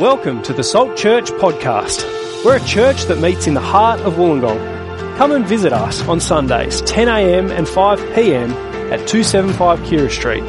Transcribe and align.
Welcome 0.00 0.42
to 0.42 0.52
the 0.52 0.62
Salt 0.62 0.94
Church 0.94 1.30
podcast. 1.30 2.04
We're 2.44 2.58
a 2.58 2.64
church 2.66 3.04
that 3.04 3.18
meets 3.18 3.46
in 3.46 3.54
the 3.54 3.62
heart 3.62 3.98
of 4.00 4.16
Wollongong. 4.16 5.16
Come 5.16 5.32
and 5.32 5.46
visit 5.46 5.72
us 5.72 6.06
on 6.06 6.20
Sundays, 6.20 6.82
10am 6.82 7.50
and 7.50 7.66
5pm 7.66 8.50
at 8.90 9.08
275 9.08 9.78
Keira 9.78 10.10
Street. 10.10 10.42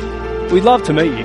We'd 0.52 0.66
love 0.66 0.84
to 0.84 0.92
meet 0.92 1.18
you. 1.18 1.24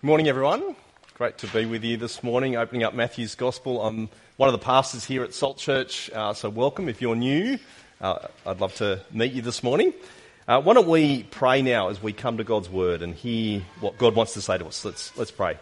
Good 0.00 0.06
morning, 0.06 0.28
everyone. 0.28 0.74
Great 1.12 1.36
to 1.38 1.48
be 1.48 1.66
with 1.66 1.84
you 1.84 1.98
this 1.98 2.22
morning, 2.22 2.56
opening 2.56 2.84
up 2.84 2.94
Matthew's 2.94 3.34
Gospel. 3.34 3.82
I'm 3.82 4.08
one 4.38 4.48
of 4.48 4.54
the 4.54 4.64
pastors 4.64 5.04
here 5.04 5.22
at 5.24 5.34
Salt 5.34 5.58
Church, 5.58 6.10
uh, 6.14 6.32
so 6.32 6.48
welcome. 6.48 6.88
If 6.88 7.02
you're 7.02 7.16
new, 7.16 7.58
uh, 8.00 8.28
I'd 8.46 8.62
love 8.62 8.74
to 8.76 9.02
meet 9.12 9.32
you 9.34 9.42
this 9.42 9.62
morning. 9.62 9.92
Uh, 10.48 10.60
why 10.60 10.74
don't 10.74 10.88
we 10.88 11.22
pray 11.22 11.62
now 11.62 11.88
as 11.88 12.02
we 12.02 12.12
come 12.12 12.38
to 12.38 12.42
God's 12.42 12.68
Word 12.68 13.00
and 13.00 13.14
hear 13.14 13.62
what 13.78 13.96
God 13.96 14.16
wants 14.16 14.34
to 14.34 14.40
say 14.40 14.58
to 14.58 14.66
us? 14.66 14.84
Let's, 14.84 15.16
let's 15.16 15.30
pray. 15.30 15.56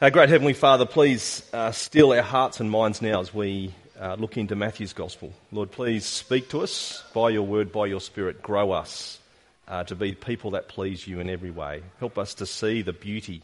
Our 0.00 0.10
great 0.12 0.28
Heavenly 0.28 0.52
Father, 0.52 0.86
please 0.86 1.42
uh, 1.52 1.72
still 1.72 2.12
our 2.12 2.22
hearts 2.22 2.60
and 2.60 2.70
minds 2.70 3.02
now 3.02 3.20
as 3.20 3.34
we 3.34 3.74
uh, 3.98 4.14
look 4.14 4.36
into 4.36 4.54
Matthew's 4.54 4.92
Gospel. 4.92 5.32
Lord, 5.50 5.72
please 5.72 6.06
speak 6.06 6.50
to 6.50 6.60
us 6.60 7.02
by 7.12 7.30
your 7.30 7.42
Word, 7.42 7.72
by 7.72 7.86
your 7.86 8.00
Spirit. 8.00 8.42
Grow 8.42 8.70
us 8.70 9.18
uh, 9.66 9.82
to 9.84 9.96
be 9.96 10.12
people 10.12 10.52
that 10.52 10.68
please 10.68 11.04
you 11.08 11.18
in 11.18 11.28
every 11.28 11.50
way. 11.50 11.82
Help 11.98 12.16
us 12.16 12.34
to 12.34 12.46
see 12.46 12.82
the 12.82 12.92
beauty 12.92 13.42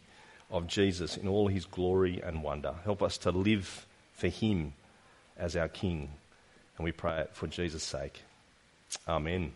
of 0.49 0.69
Jesus 0.69 1.17
in 1.17 1.27
all 1.27 1.49
his 1.49 1.65
glory 1.65 2.23
and 2.23 2.45
wonder. 2.45 2.73
Help 2.85 3.03
us 3.03 3.19
to 3.19 3.33
live 3.33 3.85
for 4.15 4.29
him 4.29 4.75
as 5.37 5.57
our 5.57 5.69
King. 5.69 6.09
And 6.77 6.85
we 6.85 6.93
pray 6.93 7.21
it 7.21 7.31
for 7.33 7.47
Jesus' 7.47 7.83
sake. 7.83 8.23
Amen. 9.09 9.53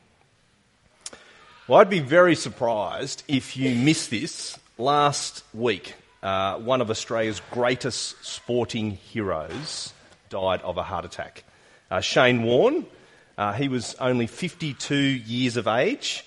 Well, 1.68 1.80
I'd 1.80 1.90
be 1.90 2.00
very 2.00 2.34
surprised 2.34 3.22
if 3.26 3.56
you 3.56 3.74
missed 3.74 4.10
this. 4.10 4.58
Last 4.78 5.42
week, 5.54 5.94
uh, 6.22 6.58
one 6.58 6.80
of 6.80 6.90
Australia's 6.90 7.40
greatest 7.50 8.24
sporting 8.24 8.92
heroes 8.92 9.92
died 10.28 10.60
of 10.62 10.76
a 10.76 10.82
heart 10.82 11.04
attack. 11.04 11.44
Uh, 11.90 12.00
Shane 12.00 12.42
Warne, 12.42 12.86
uh, 13.38 13.52
he 13.52 13.68
was 13.68 13.94
only 14.00 14.26
52 14.26 14.94
years 14.94 15.56
of 15.56 15.66
age 15.66 16.24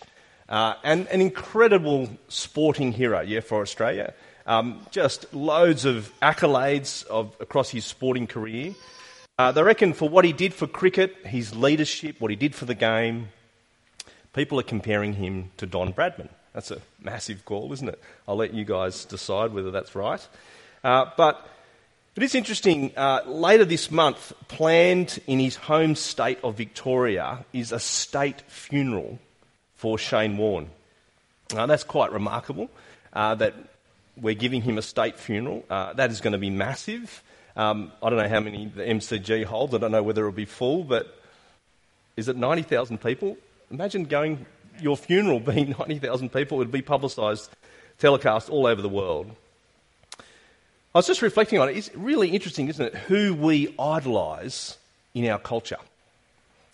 uh, 0.49 0.73
and 0.83 1.07
an 1.07 1.21
incredible 1.21 2.09
sporting 2.27 2.91
hero, 2.91 3.21
yeah, 3.21 3.39
for 3.39 3.61
Australia. 3.61 4.13
Um, 4.45 4.85
just 4.89 5.31
loads 5.33 5.85
of 5.85 6.11
accolades 6.21 7.05
of, 7.05 7.35
across 7.39 7.69
his 7.69 7.85
sporting 7.85 8.25
career. 8.25 8.73
Uh, 9.39 9.53
they 9.53 9.63
reckon 9.63 9.93
for 9.93 10.09
what 10.09 10.25
he 10.25 10.33
did 10.33 10.53
for 10.53 10.67
cricket, 10.67 11.15
his 11.25 11.55
leadership, 11.55 12.19
what 12.19 12.29
he 12.29 12.35
did 12.35 12.53
for 12.53 12.65
the 12.65 12.75
game, 12.75 13.29
people 14.33 14.59
are 14.59 14.63
comparing 14.63 15.13
him 15.13 15.49
to 15.55 15.65
Don 15.65 15.93
Bradman. 15.93 16.27
That's 16.53 16.71
a 16.71 16.81
massive 16.99 17.45
call, 17.45 17.71
isn't 17.71 17.87
it? 17.87 18.01
I'll 18.27 18.35
let 18.35 18.53
you 18.53 18.65
guys 18.65 19.05
decide 19.05 19.53
whether 19.53 19.71
that's 19.71 19.95
right. 19.95 20.19
Uh, 20.83 21.05
but 21.15 21.47
it 22.17 22.23
is 22.23 22.35
interesting. 22.35 22.91
Uh, 22.97 23.21
later 23.27 23.63
this 23.63 23.89
month, 23.89 24.33
planned 24.49 25.19
in 25.25 25.39
his 25.39 25.55
home 25.55 25.95
state 25.95 26.39
of 26.43 26.57
Victoria, 26.57 27.45
is 27.53 27.71
a 27.71 27.79
state 27.79 28.41
funeral 28.49 29.19
for 29.77 29.97
Shane 29.97 30.35
Warne. 30.35 30.69
Uh, 31.55 31.65
that's 31.65 31.85
quite 31.85 32.11
remarkable 32.11 32.69
uh, 33.13 33.35
that 33.35 33.53
we're 34.17 34.35
giving 34.35 34.63
him 34.63 34.77
a 34.77 34.81
state 34.81 35.17
funeral. 35.17 35.63
Uh, 35.69 35.93
that 35.93 36.11
is 36.11 36.19
going 36.19 36.33
to 36.33 36.37
be 36.37 36.49
massive. 36.49 37.23
Um, 37.59 37.91
I 38.01 38.09
don't 38.09 38.17
know 38.17 38.29
how 38.29 38.39
many 38.39 38.67
the 38.67 38.83
MCG 38.83 39.43
holds. 39.43 39.75
I 39.75 39.79
don't 39.79 39.91
know 39.91 40.01
whether 40.01 40.21
it'll 40.21 40.31
be 40.31 40.45
full, 40.45 40.85
but 40.85 41.13
is 42.15 42.29
it 42.29 42.37
90,000 42.37 43.01
people? 43.01 43.35
Imagine 43.69 44.05
going, 44.05 44.45
your 44.79 44.95
funeral 44.95 45.41
being 45.41 45.71
90,000 45.79 46.31
people. 46.31 46.57
Would 46.59 46.71
be 46.71 46.81
publicised, 46.81 47.49
telecast 47.97 48.49
all 48.49 48.65
over 48.65 48.81
the 48.81 48.87
world. 48.87 49.35
I 50.17 50.99
was 50.99 51.07
just 51.07 51.21
reflecting 51.21 51.59
on 51.59 51.67
it. 51.67 51.75
It's 51.75 51.93
really 51.95 52.29
interesting, 52.29 52.69
isn't 52.69 52.85
it, 52.85 52.95
who 52.95 53.33
we 53.33 53.75
idolise 53.77 54.77
in 55.13 55.27
our 55.27 55.37
culture. 55.37 55.79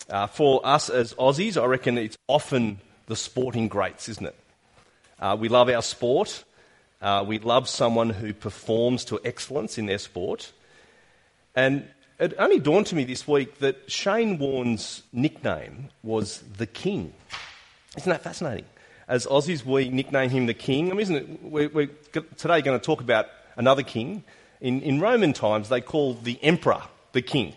Uh, 0.08 0.28
for 0.28 0.64
us 0.64 0.88
as 0.88 1.14
Aussies, 1.14 1.60
I 1.60 1.64
reckon 1.64 1.98
it's 1.98 2.16
often 2.28 2.78
the 3.06 3.16
sporting 3.16 3.66
greats, 3.66 4.08
isn't 4.08 4.26
it? 4.26 4.36
Uh, 5.18 5.36
we 5.36 5.48
love 5.48 5.68
our 5.68 5.82
sport. 5.82 6.44
Uh, 7.02 7.24
we 7.26 7.40
love 7.40 7.68
someone 7.68 8.10
who 8.10 8.32
performs 8.32 9.04
to 9.06 9.18
excellence 9.24 9.78
in 9.78 9.86
their 9.86 9.98
sport. 9.98 10.52
And 11.56 11.88
it 12.20 12.34
only 12.38 12.60
dawned 12.60 12.86
to 12.88 12.94
me 12.94 13.04
this 13.04 13.26
week 13.26 13.58
that 13.58 13.90
Shane 13.90 14.38
Warne's 14.38 15.02
nickname 15.12 15.88
was 16.02 16.42
the 16.58 16.66
King. 16.66 17.12
Isn't 17.96 18.10
that 18.10 18.22
fascinating? 18.22 18.66
As 19.08 19.26
Aussies, 19.26 19.64
we 19.64 19.88
nickname 19.88 20.30
him 20.30 20.46
the 20.46 20.54
King. 20.54 20.90
I 20.90 20.90
mean, 20.90 21.00
isn't 21.00 21.16
it? 21.16 21.42
We're, 21.42 21.68
we're 21.70 21.90
today 22.36 22.60
going 22.60 22.78
to 22.78 22.84
talk 22.84 23.00
about 23.00 23.26
another 23.56 23.82
king. 23.82 24.22
In, 24.60 24.82
in 24.82 25.00
Roman 25.00 25.32
times, 25.32 25.68
they 25.68 25.80
called 25.80 26.24
the 26.24 26.42
emperor 26.42 26.82
the 27.12 27.22
king. 27.22 27.54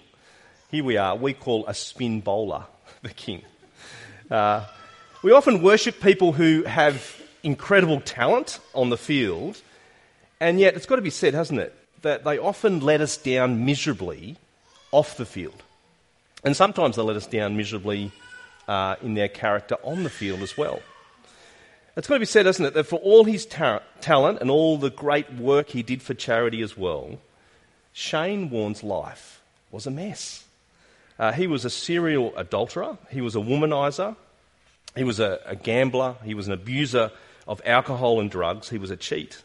Here 0.69 0.83
we 0.83 0.97
are, 0.97 1.15
we 1.15 1.33
call 1.33 1.65
a 1.67 1.73
spin 1.73 2.21
bowler 2.21 2.65
the 3.01 3.09
king. 3.09 3.43
Uh, 4.31 4.65
we 5.23 5.31
often 5.31 5.61
worship 5.61 5.99
people 5.99 6.31
who 6.31 6.63
have 6.63 7.21
incredible 7.43 7.99
talent 8.01 8.59
on 8.73 8.89
the 8.89 8.97
field, 8.97 9.61
and 10.39 10.59
yet 10.59 10.75
it's 10.75 10.85
got 10.85 10.97
to 10.97 11.01
be 11.01 11.09
said, 11.09 11.33
hasn't 11.33 11.59
it? 11.59 11.75
That 12.01 12.23
they 12.23 12.37
often 12.37 12.79
let 12.79 13.01
us 13.01 13.17
down 13.17 13.65
miserably 13.65 14.37
off 14.91 15.17
the 15.17 15.25
field. 15.25 15.63
And 16.43 16.55
sometimes 16.55 16.95
they 16.95 17.01
let 17.01 17.15
us 17.15 17.27
down 17.27 17.57
miserably 17.57 18.11
uh, 18.67 18.95
in 19.01 19.13
their 19.13 19.27
character 19.27 19.75
on 19.83 20.03
the 20.03 20.09
field 20.09 20.41
as 20.41 20.57
well. 20.57 20.81
It's 21.95 22.07
got 22.07 22.15
to 22.15 22.19
be 22.19 22.25
said, 22.25 22.47
isn't 22.47 22.65
it, 22.65 22.73
that 22.75 22.85
for 22.85 22.99
all 22.99 23.25
his 23.25 23.45
ta- 23.45 23.81
talent 23.99 24.39
and 24.39 24.49
all 24.49 24.77
the 24.77 24.89
great 24.89 25.33
work 25.33 25.69
he 25.69 25.83
did 25.83 26.01
for 26.01 26.13
charity 26.13 26.61
as 26.61 26.77
well, 26.77 27.19
Shane 27.91 28.49
Warne's 28.49 28.83
life 28.83 29.41
was 29.71 29.85
a 29.85 29.91
mess. 29.91 30.45
Uh, 31.17 31.33
he 31.33 31.47
was 31.47 31.65
a 31.65 31.69
serial 31.69 32.31
adulterer, 32.37 32.97
he 33.09 33.19
was 33.19 33.35
a 33.35 33.39
womanizer, 33.39 34.15
he 34.95 35.03
was 35.03 35.19
a, 35.19 35.41
a 35.45 35.55
gambler, 35.55 36.15
he 36.23 36.33
was 36.33 36.47
an 36.47 36.53
abuser 36.53 37.11
of 37.45 37.61
alcohol 37.65 38.21
and 38.21 38.31
drugs, 38.31 38.69
he 38.69 38.77
was 38.77 38.91
a 38.91 38.95
cheat. 38.95 39.43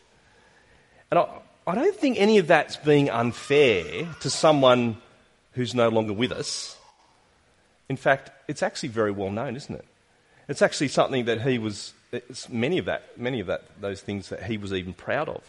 And 1.10 1.18
I, 1.18 1.26
I 1.66 1.74
don't 1.74 1.96
think 1.96 2.18
any 2.18 2.38
of 2.38 2.46
that's 2.46 2.76
being 2.76 3.08
unfair 3.08 4.06
to 4.20 4.30
someone 4.30 4.98
who's 5.52 5.74
no 5.74 5.88
longer 5.88 6.12
with 6.12 6.30
us. 6.30 6.76
In 7.88 7.96
fact, 7.96 8.30
it's 8.48 8.62
actually 8.62 8.90
very 8.90 9.10
well 9.10 9.30
known, 9.30 9.56
isn't 9.56 9.74
it? 9.74 9.84
It's 10.46 10.60
actually 10.60 10.88
something 10.88 11.24
that 11.24 11.40
he 11.40 11.58
was, 11.58 11.94
many 12.50 12.76
of 12.76 12.84
that, 12.84 13.18
many 13.18 13.40
of 13.40 13.46
that, 13.46 13.62
those 13.80 14.02
things 14.02 14.28
that 14.28 14.42
he 14.42 14.58
was 14.58 14.74
even 14.74 14.92
proud 14.92 15.28
of. 15.28 15.42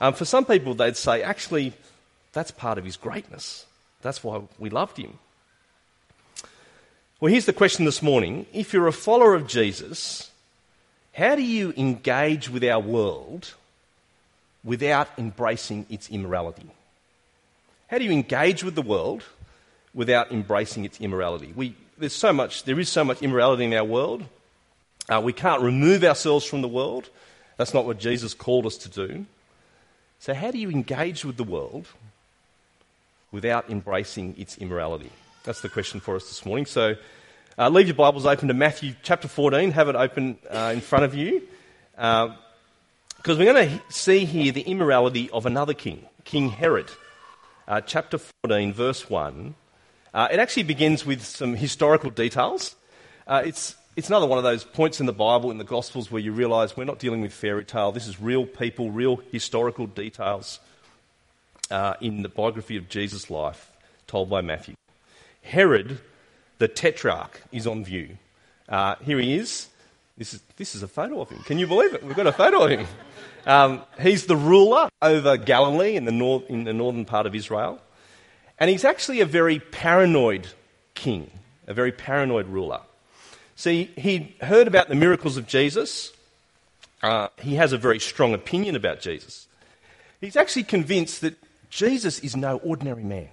Um, 0.00 0.14
for 0.14 0.24
some 0.24 0.44
people, 0.44 0.74
they'd 0.74 0.96
say, 0.96 1.22
actually, 1.22 1.72
that's 2.32 2.52
part 2.52 2.78
of 2.78 2.84
his 2.84 2.96
greatness. 2.96 3.66
That's 4.02 4.22
why 4.22 4.42
we 4.58 4.70
loved 4.70 4.98
him. 4.98 5.18
Well, 7.18 7.32
here's 7.32 7.46
the 7.46 7.52
question 7.52 7.86
this 7.86 8.02
morning. 8.02 8.46
If 8.52 8.72
you're 8.72 8.86
a 8.86 8.92
follower 8.92 9.34
of 9.34 9.48
Jesus, 9.48 10.30
how 11.14 11.34
do 11.34 11.42
you 11.42 11.72
engage 11.76 12.50
with 12.50 12.62
our 12.62 12.78
world 12.78 13.54
without 14.66 15.08
embracing 15.16 15.86
its 15.88 16.10
immorality? 16.10 16.68
How 17.86 17.98
do 17.98 18.04
you 18.04 18.10
engage 18.10 18.64
with 18.64 18.74
the 18.74 18.82
world 18.82 19.22
without 19.94 20.32
embracing 20.32 20.84
its 20.84 21.00
immorality? 21.00 21.52
We, 21.54 21.76
there's 21.96 22.12
so 22.12 22.32
much, 22.32 22.64
there 22.64 22.78
is 22.78 22.90
so 22.90 23.04
much 23.04 23.22
immorality 23.22 23.64
in 23.64 23.72
our 23.72 23.84
world. 23.84 24.24
Uh, 25.08 25.22
we 25.24 25.32
can't 25.32 25.62
remove 25.62 26.02
ourselves 26.02 26.44
from 26.44 26.62
the 26.62 26.68
world. 26.68 27.08
That's 27.56 27.72
not 27.72 27.86
what 27.86 27.98
Jesus 27.98 28.34
called 28.34 28.66
us 28.66 28.76
to 28.78 28.88
do. 28.88 29.24
So, 30.18 30.34
how 30.34 30.50
do 30.50 30.58
you 30.58 30.68
engage 30.68 31.24
with 31.24 31.36
the 31.36 31.44
world 31.44 31.86
without 33.30 33.70
embracing 33.70 34.34
its 34.36 34.58
immorality? 34.58 35.12
That's 35.44 35.60
the 35.60 35.68
question 35.68 36.00
for 36.00 36.16
us 36.16 36.24
this 36.24 36.44
morning. 36.44 36.66
So, 36.66 36.96
uh, 37.56 37.68
leave 37.68 37.86
your 37.86 37.94
Bibles 37.94 38.26
open 38.26 38.48
to 38.48 38.54
Matthew 38.54 38.94
chapter 39.04 39.28
14. 39.28 39.70
Have 39.70 39.88
it 39.88 39.94
open 39.94 40.38
uh, 40.50 40.72
in 40.74 40.80
front 40.80 41.04
of 41.04 41.14
you. 41.14 41.42
Uh, 41.96 42.34
because 43.26 43.40
we're 43.40 43.52
going 43.52 43.68
to 43.68 43.92
see 43.92 44.24
here 44.24 44.52
the 44.52 44.60
immorality 44.60 45.28
of 45.30 45.46
another 45.46 45.74
king, 45.74 46.06
King 46.22 46.48
Herod. 46.48 46.88
Uh, 47.66 47.80
chapter 47.80 48.20
14, 48.44 48.72
verse 48.72 49.10
1. 49.10 49.56
Uh, 50.14 50.28
it 50.30 50.38
actually 50.38 50.62
begins 50.62 51.04
with 51.04 51.24
some 51.24 51.56
historical 51.56 52.10
details. 52.10 52.76
Uh, 53.26 53.42
it's, 53.44 53.74
it's 53.96 54.06
another 54.06 54.26
one 54.26 54.38
of 54.38 54.44
those 54.44 54.62
points 54.62 55.00
in 55.00 55.06
the 55.06 55.12
Bible, 55.12 55.50
in 55.50 55.58
the 55.58 55.64
Gospels, 55.64 56.08
where 56.08 56.22
you 56.22 56.30
realise 56.30 56.76
we're 56.76 56.84
not 56.84 57.00
dealing 57.00 57.20
with 57.20 57.32
fairy 57.32 57.64
tale. 57.64 57.90
This 57.90 58.06
is 58.06 58.20
real 58.20 58.46
people, 58.46 58.92
real 58.92 59.16
historical 59.32 59.88
details 59.88 60.60
uh, 61.68 61.94
in 62.00 62.22
the 62.22 62.28
biography 62.28 62.76
of 62.76 62.88
Jesus' 62.88 63.28
life 63.28 63.72
told 64.06 64.30
by 64.30 64.40
Matthew. 64.40 64.76
Herod, 65.42 65.98
the 66.58 66.68
tetrarch, 66.68 67.42
is 67.50 67.66
on 67.66 67.84
view. 67.84 68.18
Uh, 68.68 68.94
here 69.02 69.18
he 69.18 69.34
is. 69.34 69.66
This 70.18 70.32
is, 70.32 70.42
this 70.56 70.74
is 70.74 70.82
a 70.82 70.88
photo 70.88 71.20
of 71.20 71.28
him. 71.28 71.42
Can 71.44 71.58
you 71.58 71.66
believe 71.66 71.92
it? 71.92 72.02
We've 72.02 72.16
got 72.16 72.26
a 72.26 72.32
photo 72.32 72.64
of 72.64 72.70
him. 72.70 72.86
Um, 73.46 73.82
he's 74.00 74.26
the 74.26 74.36
ruler 74.36 74.88
over 75.02 75.36
Galilee 75.36 75.94
in 75.94 76.04
the, 76.04 76.12
north, 76.12 76.44
in 76.48 76.64
the 76.64 76.72
northern 76.72 77.04
part 77.04 77.26
of 77.26 77.34
Israel. 77.34 77.80
And 78.58 78.70
he's 78.70 78.84
actually 78.84 79.20
a 79.20 79.26
very 79.26 79.58
paranoid 79.58 80.48
king, 80.94 81.30
a 81.66 81.74
very 81.74 81.92
paranoid 81.92 82.48
ruler. 82.48 82.80
See, 83.54 83.90
he'd 83.96 84.34
heard 84.40 84.66
about 84.66 84.88
the 84.88 84.94
miracles 84.94 85.36
of 85.36 85.46
Jesus. 85.46 86.12
Uh, 87.02 87.28
he 87.38 87.54
has 87.56 87.72
a 87.72 87.78
very 87.78 87.98
strong 87.98 88.32
opinion 88.32 88.74
about 88.74 89.00
Jesus. 89.00 89.46
He's 90.20 90.36
actually 90.36 90.64
convinced 90.64 91.20
that 91.20 91.36
Jesus 91.68 92.18
is 92.20 92.34
no 92.34 92.56
ordinary 92.58 93.04
man. 93.04 93.28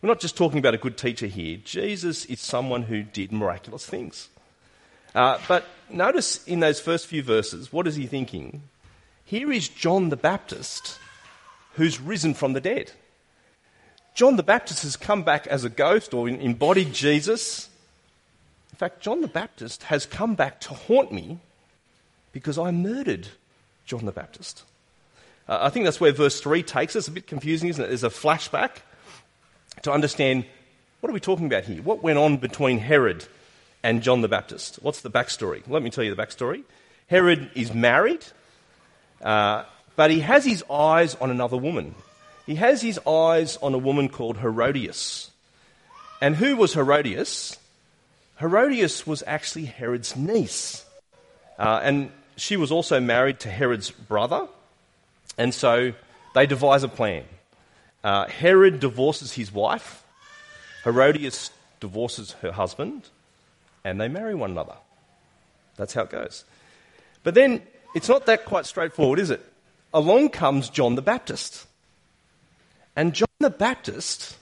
We're 0.00 0.08
not 0.08 0.20
just 0.20 0.36
talking 0.36 0.58
about 0.58 0.74
a 0.74 0.78
good 0.78 0.96
teacher 0.96 1.26
here. 1.26 1.58
Jesus 1.62 2.24
is 2.26 2.40
someone 2.40 2.84
who 2.84 3.02
did 3.02 3.32
miraculous 3.32 3.84
things. 3.84 4.28
Uh, 5.14 5.38
but 5.48 5.64
notice 5.88 6.44
in 6.46 6.60
those 6.60 6.80
first 6.80 7.06
few 7.06 7.22
verses, 7.22 7.72
what 7.72 7.86
is 7.86 7.96
he 7.96 8.06
thinking? 8.06 8.62
Here 9.24 9.50
is 9.52 9.68
John 9.68 10.08
the 10.08 10.16
Baptist 10.16 10.98
who's 11.74 12.00
risen 12.00 12.34
from 12.34 12.52
the 12.52 12.60
dead. 12.60 12.92
John 14.14 14.36
the 14.36 14.42
Baptist 14.42 14.82
has 14.82 14.96
come 14.96 15.22
back 15.22 15.46
as 15.46 15.64
a 15.64 15.68
ghost 15.68 16.12
or 16.12 16.28
embodied 16.28 16.92
Jesus. 16.92 17.68
In 18.72 18.76
fact, 18.76 19.00
John 19.00 19.20
the 19.20 19.28
Baptist 19.28 19.84
has 19.84 20.04
come 20.04 20.34
back 20.34 20.60
to 20.62 20.74
haunt 20.74 21.12
me 21.12 21.38
because 22.32 22.58
I 22.58 22.70
murdered 22.70 23.28
John 23.86 24.04
the 24.04 24.12
Baptist. 24.12 24.64
Uh, 25.48 25.58
I 25.62 25.70
think 25.70 25.84
that's 25.84 26.00
where 26.00 26.12
verse 26.12 26.40
3 26.40 26.62
takes 26.62 26.96
us. 26.96 27.08
A 27.08 27.10
bit 27.10 27.26
confusing, 27.26 27.68
isn't 27.68 27.84
it? 27.84 27.88
There's 27.88 28.04
a 28.04 28.10
flashback 28.10 28.70
to 29.82 29.92
understand 29.92 30.44
what 31.00 31.08
are 31.08 31.14
we 31.14 31.20
talking 31.20 31.46
about 31.46 31.64
here? 31.64 31.82
What 31.82 32.02
went 32.02 32.18
on 32.18 32.36
between 32.36 32.78
Herod 32.78 33.24
and 33.82 34.02
John 34.02 34.20
the 34.20 34.28
Baptist? 34.28 34.78
What's 34.82 35.00
the 35.00 35.10
backstory? 35.10 35.62
Let 35.68 35.82
me 35.82 35.90
tell 35.90 36.04
you 36.04 36.14
the 36.14 36.22
backstory. 36.22 36.62
Herod 37.06 37.50
is 37.54 37.74
married, 37.74 38.24
uh, 39.22 39.64
but 39.96 40.10
he 40.10 40.20
has 40.20 40.44
his 40.44 40.62
eyes 40.70 41.14
on 41.16 41.30
another 41.30 41.56
woman. 41.56 41.94
He 42.46 42.54
has 42.56 42.82
his 42.82 42.98
eyes 43.06 43.56
on 43.58 43.74
a 43.74 43.78
woman 43.78 44.08
called 44.08 44.38
Herodias. 44.38 45.30
And 46.20 46.36
who 46.36 46.56
was 46.56 46.74
Herodias? 46.74 47.58
Herodias 48.38 49.06
was 49.06 49.22
actually 49.26 49.66
Herod's 49.66 50.16
niece. 50.16 50.84
Uh, 51.58 51.80
and 51.82 52.10
she 52.36 52.56
was 52.56 52.72
also 52.72 53.00
married 53.00 53.40
to 53.40 53.50
Herod's 53.50 53.90
brother. 53.90 54.48
And 55.36 55.52
so 55.54 55.92
they 56.34 56.46
devise 56.46 56.82
a 56.82 56.88
plan. 56.88 57.24
Uh, 58.02 58.26
Herod 58.26 58.80
divorces 58.80 59.32
his 59.32 59.52
wife, 59.52 60.02
Herodias 60.84 61.50
divorces 61.80 62.32
her 62.40 62.52
husband, 62.52 63.08
and 63.84 64.00
they 64.00 64.08
marry 64.08 64.34
one 64.34 64.50
another. 64.50 64.76
That's 65.76 65.94
how 65.94 66.02
it 66.02 66.10
goes. 66.10 66.44
But 67.22 67.34
then 67.34 67.62
it's 67.94 68.08
not 68.08 68.26
that 68.26 68.44
quite 68.44 68.66
straightforward, 68.66 69.18
is 69.18 69.30
it? 69.30 69.44
Along 69.92 70.28
comes 70.28 70.68
John 70.68 70.94
the 70.94 71.02
Baptist. 71.02 71.66
And 72.94 73.14
John 73.14 73.28
the 73.38 73.50
Baptist 73.50 74.36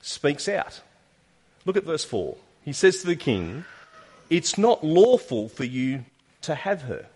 speaks 0.00 0.48
out. 0.48 0.80
Look 1.64 1.76
at 1.76 1.84
verse 1.84 2.04
4. 2.04 2.36
He 2.64 2.72
says 2.72 3.00
to 3.00 3.06
the 3.06 3.16
king, 3.16 3.64
It's 4.30 4.58
not 4.58 4.84
lawful 4.84 5.48
for 5.48 5.64
you 5.64 6.04
to 6.42 6.54
have 6.54 6.82
her. 6.82 7.06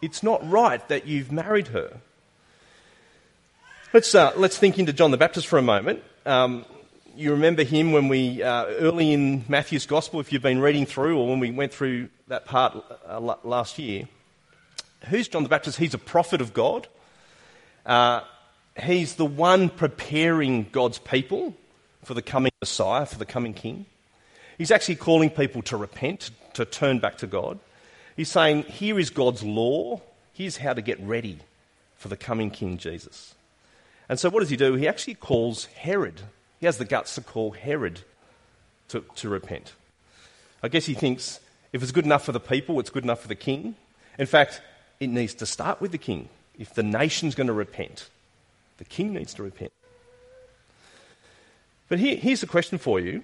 It's 0.00 0.22
not 0.22 0.48
right 0.48 0.86
that 0.88 1.06
you've 1.06 1.30
married 1.30 1.68
her. 1.68 1.98
Let's, 3.92 4.14
uh, 4.14 4.32
let's 4.36 4.56
think 4.56 4.78
into 4.78 4.92
John 4.92 5.10
the 5.10 5.16
Baptist 5.16 5.46
for 5.46 5.58
a 5.58 5.62
moment. 5.62 6.02
Um, 6.24 6.64
you 7.16 7.32
remember 7.32 7.64
him 7.64 7.92
when 7.92 8.08
we, 8.08 8.42
uh, 8.42 8.66
early 8.66 9.12
in 9.12 9.44
Matthew's 9.48 9.86
Gospel, 9.86 10.20
if 10.20 10.32
you've 10.32 10.42
been 10.42 10.60
reading 10.60 10.86
through, 10.86 11.18
or 11.18 11.28
when 11.28 11.40
we 11.40 11.50
went 11.50 11.72
through 11.72 12.08
that 12.28 12.46
part 12.46 12.84
uh, 13.08 13.20
last 13.44 13.78
year. 13.78 14.08
Who's 15.08 15.28
John 15.28 15.42
the 15.42 15.48
Baptist? 15.48 15.78
He's 15.78 15.94
a 15.94 15.98
prophet 15.98 16.40
of 16.40 16.52
God. 16.52 16.88
Uh, 17.86 18.20
he's 18.80 19.14
the 19.14 19.24
one 19.24 19.68
preparing 19.68 20.66
God's 20.70 20.98
people 20.98 21.54
for 22.04 22.14
the 22.14 22.22
coming 22.22 22.52
Messiah, 22.60 23.06
for 23.06 23.18
the 23.18 23.26
coming 23.26 23.54
King. 23.54 23.86
He's 24.58 24.70
actually 24.70 24.96
calling 24.96 25.30
people 25.30 25.62
to 25.62 25.76
repent, 25.76 26.30
to 26.54 26.64
turn 26.64 26.98
back 26.98 27.18
to 27.18 27.26
God. 27.26 27.58
He's 28.16 28.28
saying, 28.28 28.64
Here 28.64 28.98
is 28.98 29.10
God's 29.10 29.42
law. 29.42 30.00
Here's 30.32 30.58
how 30.58 30.74
to 30.74 30.82
get 30.82 31.00
ready 31.00 31.38
for 31.96 32.08
the 32.08 32.16
coming 32.16 32.50
King 32.50 32.78
Jesus. 32.78 33.34
And 34.08 34.18
so 34.18 34.28
what 34.28 34.40
does 34.40 34.50
he 34.50 34.56
do? 34.56 34.74
He 34.74 34.88
actually 34.88 35.14
calls 35.14 35.66
Herod. 35.66 36.20
He 36.60 36.66
has 36.66 36.76
the 36.76 36.84
guts 36.84 37.14
to 37.14 37.22
call 37.22 37.52
Herod 37.52 38.00
to, 38.88 39.02
to 39.16 39.28
repent. 39.28 39.72
I 40.62 40.68
guess 40.68 40.86
he 40.86 40.94
thinks 40.94 41.40
if 41.72 41.82
it's 41.82 41.92
good 41.92 42.04
enough 42.04 42.24
for 42.24 42.32
the 42.32 42.40
people, 42.40 42.78
it's 42.78 42.90
good 42.90 43.04
enough 43.04 43.22
for 43.22 43.28
the 43.28 43.34
king. 43.34 43.74
In 44.18 44.26
fact, 44.26 44.60
it 44.98 45.08
needs 45.08 45.34
to 45.34 45.46
start 45.46 45.80
with 45.80 45.92
the 45.92 45.98
king. 45.98 46.28
If 46.58 46.74
the 46.74 46.82
nation's 46.82 47.34
going 47.34 47.46
to 47.46 47.52
repent, 47.54 48.10
the 48.76 48.84
king 48.84 49.14
needs 49.14 49.32
to 49.34 49.42
repent. 49.42 49.72
But 51.88 51.98
here, 51.98 52.16
here's 52.16 52.42
the 52.42 52.46
question 52.46 52.78
for 52.78 53.00
you 53.00 53.22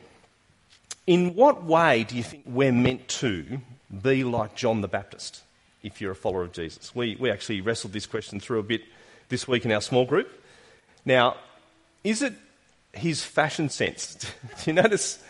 In 1.06 1.34
what 1.34 1.62
way 1.64 2.04
do 2.04 2.16
you 2.16 2.22
think 2.22 2.44
we're 2.46 2.72
meant 2.72 3.06
to 3.08 3.60
be 4.02 4.24
like 4.24 4.56
John 4.56 4.80
the 4.80 4.88
Baptist 4.88 5.42
if 5.82 6.00
you're 6.00 6.12
a 6.12 6.16
follower 6.16 6.42
of 6.42 6.52
Jesus? 6.52 6.94
We, 6.94 7.16
we 7.16 7.30
actually 7.30 7.60
wrestled 7.60 7.92
this 7.92 8.06
question 8.06 8.40
through 8.40 8.60
a 8.60 8.64
bit 8.64 8.82
this 9.28 9.46
week 9.46 9.66
in 9.66 9.72
our 9.72 9.82
small 9.82 10.06
group. 10.06 10.30
Now, 11.04 11.36
is 12.02 12.22
it 12.22 12.32
his 12.98 13.22
fashion 13.22 13.68
sense? 13.68 14.14
Do 14.64 14.70
you 14.70 14.72
notice? 14.72 15.22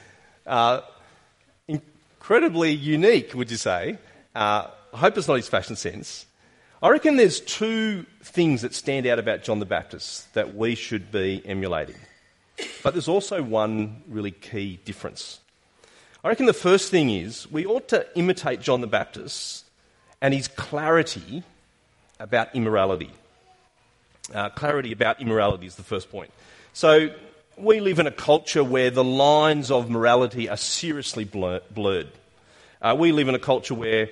Uh, 0.46 0.80
incredibly 1.68 2.70
unique, 2.72 3.34
would 3.34 3.50
you 3.50 3.56
say? 3.56 3.98
Uh, 4.34 4.68
I 4.92 4.96
hope 4.96 5.16
it's 5.18 5.28
not 5.28 5.34
his 5.34 5.48
fashion 5.48 5.76
sense. 5.76 6.26
I 6.82 6.90
reckon 6.90 7.16
there's 7.16 7.40
two 7.40 8.04
things 8.22 8.62
that 8.62 8.74
stand 8.74 9.06
out 9.06 9.18
about 9.18 9.42
John 9.42 9.58
the 9.58 9.66
Baptist 9.66 10.32
that 10.34 10.54
we 10.54 10.74
should 10.74 11.10
be 11.10 11.42
emulating. 11.44 11.96
But 12.82 12.94
there's 12.94 13.08
also 13.08 13.42
one 13.42 14.02
really 14.08 14.30
key 14.30 14.78
difference. 14.84 15.40
I 16.22 16.28
reckon 16.28 16.46
the 16.46 16.52
first 16.52 16.90
thing 16.90 17.10
is 17.10 17.50
we 17.50 17.66
ought 17.66 17.88
to 17.88 18.06
imitate 18.18 18.60
John 18.60 18.80
the 18.80 18.86
Baptist 18.86 19.64
and 20.20 20.34
his 20.34 20.48
clarity 20.48 21.42
about 22.18 22.54
immorality. 22.54 23.10
Uh, 24.34 24.48
clarity 24.50 24.92
about 24.92 25.20
immorality 25.20 25.66
is 25.66 25.76
the 25.76 25.82
first 25.82 26.10
point. 26.10 26.30
So, 26.72 27.10
we 27.56 27.80
live 27.80 27.98
in 27.98 28.06
a 28.06 28.12
culture 28.12 28.62
where 28.62 28.90
the 28.90 29.04
lines 29.04 29.70
of 29.70 29.88
morality 29.88 30.48
are 30.48 30.56
seriously 30.56 31.24
blurred. 31.24 32.10
Uh, 32.82 32.94
we 32.98 33.12
live 33.12 33.28
in 33.28 33.34
a 33.34 33.38
culture 33.38 33.74
where 33.74 34.10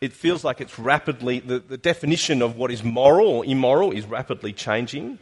it 0.00 0.12
feels 0.12 0.44
like 0.44 0.60
it's 0.60 0.78
rapidly, 0.78 1.38
the, 1.38 1.58
the 1.58 1.78
definition 1.78 2.42
of 2.42 2.56
what 2.56 2.70
is 2.70 2.84
moral 2.84 3.28
or 3.28 3.44
immoral 3.46 3.92
is 3.92 4.04
rapidly 4.04 4.52
changing. 4.52 5.18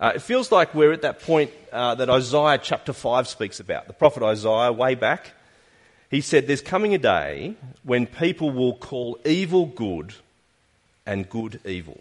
Uh, 0.00 0.12
it 0.16 0.22
feels 0.22 0.50
like 0.50 0.74
we're 0.74 0.92
at 0.92 1.02
that 1.02 1.20
point 1.20 1.50
uh, 1.72 1.94
that 1.94 2.10
Isaiah 2.10 2.58
chapter 2.58 2.92
5 2.92 3.28
speaks 3.28 3.60
about. 3.60 3.86
The 3.86 3.92
prophet 3.92 4.22
Isaiah, 4.22 4.72
way 4.72 4.94
back, 4.94 5.32
he 6.10 6.20
said, 6.20 6.46
There's 6.46 6.62
coming 6.62 6.94
a 6.94 6.98
day 6.98 7.54
when 7.84 8.06
people 8.06 8.50
will 8.50 8.74
call 8.74 9.18
evil 9.24 9.66
good 9.66 10.14
and 11.06 11.28
good 11.28 11.60
evil. 11.64 12.00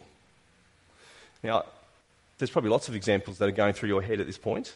Now, 1.44 1.66
there's 2.38 2.52
probably 2.52 2.72
lots 2.72 2.88
of 2.88 2.96
examples 2.96 3.38
that 3.38 3.48
are 3.48 3.52
going 3.52 3.74
through 3.74 3.90
your 3.90 4.02
head 4.02 4.20
at 4.20 4.28
this 4.28 4.38
point. 4.38 4.76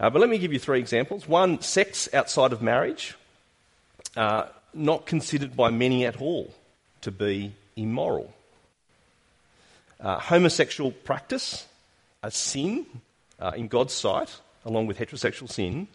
Uh, 0.00 0.10
but 0.10 0.20
let 0.20 0.30
me 0.30 0.38
give 0.38 0.52
you 0.52 0.58
three 0.58 0.78
examples. 0.78 1.26
One, 1.26 1.60
sex 1.60 2.08
outside 2.14 2.52
of 2.52 2.62
marriage, 2.62 3.16
uh, 4.16 4.46
not 4.72 5.06
considered 5.06 5.56
by 5.56 5.70
many 5.70 6.06
at 6.06 6.20
all 6.20 6.54
to 7.00 7.10
be 7.10 7.52
immoral. 7.76 8.32
Uh, 10.00 10.18
homosexual 10.18 10.92
practice, 10.92 11.66
a 12.22 12.30
sin 12.30 12.86
uh, 13.40 13.52
in 13.56 13.66
God's 13.66 13.92
sight, 13.92 14.40
along 14.64 14.86
with 14.86 14.98
heterosexual 14.98 15.50
sin, 15.50 15.88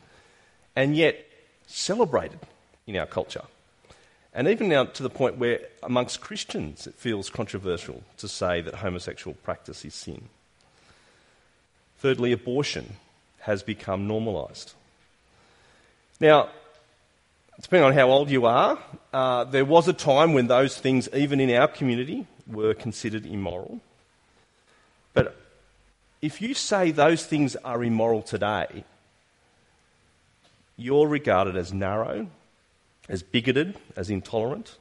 and 0.75 0.95
yet 0.95 1.25
celebrated 1.67 2.39
in 2.85 2.97
our 2.97 3.05
culture. 3.05 3.43
And 4.33 4.47
even 4.47 4.67
now 4.67 4.85
to 4.85 5.03
the 5.03 5.09
point 5.09 5.37
where 5.37 5.61
amongst 5.81 6.19
Christians 6.19 6.87
it 6.87 6.95
feels 6.95 7.29
controversial 7.29 8.03
to 8.17 8.27
say 8.27 8.61
that 8.61 8.75
homosexual 8.75 9.35
practice 9.43 9.85
is 9.85 9.93
sin. 9.93 10.23
Thirdly, 11.99 12.33
abortion 12.33 12.95
has 13.43 13.63
become 13.63 14.07
normalised. 14.07 14.73
Now, 16.19 16.49
depending 17.61 17.85
on 17.85 17.93
how 17.93 18.09
old 18.09 18.29
you 18.29 18.45
are, 18.45 18.77
uh, 19.13 19.45
there 19.45 19.65
was 19.65 19.87
a 19.87 19.93
time 19.93 20.33
when 20.33 20.47
those 20.47 20.77
things, 20.77 21.07
even 21.13 21.39
in 21.39 21.49
our 21.51 21.67
community, 21.67 22.27
were 22.47 22.73
considered 22.73 23.25
immoral. 23.25 23.79
But 25.13 25.35
if 26.21 26.41
you 26.41 26.53
say 26.53 26.91
those 26.91 27.25
things 27.25 27.55
are 27.57 27.83
immoral 27.83 28.21
today, 28.21 28.83
you're 30.77 31.07
regarded 31.07 31.55
as 31.55 31.71
narrow 31.71 32.27
as 33.09 33.23
bigoted, 33.23 33.75
as 33.95 34.09
intolerant. 34.09 34.77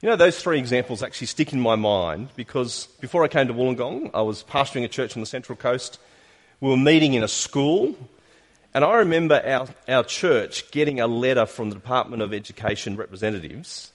You 0.00 0.08
know, 0.08 0.16
those 0.16 0.40
three 0.40 0.58
examples 0.58 1.02
actually 1.02 1.26
stick 1.26 1.52
in 1.52 1.60
my 1.60 1.74
mind 1.74 2.28
because 2.36 2.86
before 3.00 3.24
I 3.24 3.28
came 3.28 3.48
to 3.48 3.54
Wollongong, 3.54 4.10
I 4.14 4.22
was 4.22 4.44
pastoring 4.44 4.84
a 4.84 4.88
church 4.88 5.16
on 5.16 5.20
the 5.20 5.26
Central 5.26 5.56
Coast. 5.56 5.98
We 6.60 6.70
were 6.70 6.76
meeting 6.76 7.14
in 7.14 7.22
a 7.22 7.28
school, 7.28 7.94
and 8.74 8.84
I 8.84 8.96
remember 8.96 9.40
our, 9.46 9.68
our 9.88 10.02
church 10.02 10.68
getting 10.72 10.98
a 11.00 11.06
letter 11.06 11.46
from 11.46 11.68
the 11.68 11.76
Department 11.76 12.20
of 12.20 12.34
Education 12.34 12.96
representatives 12.96 13.92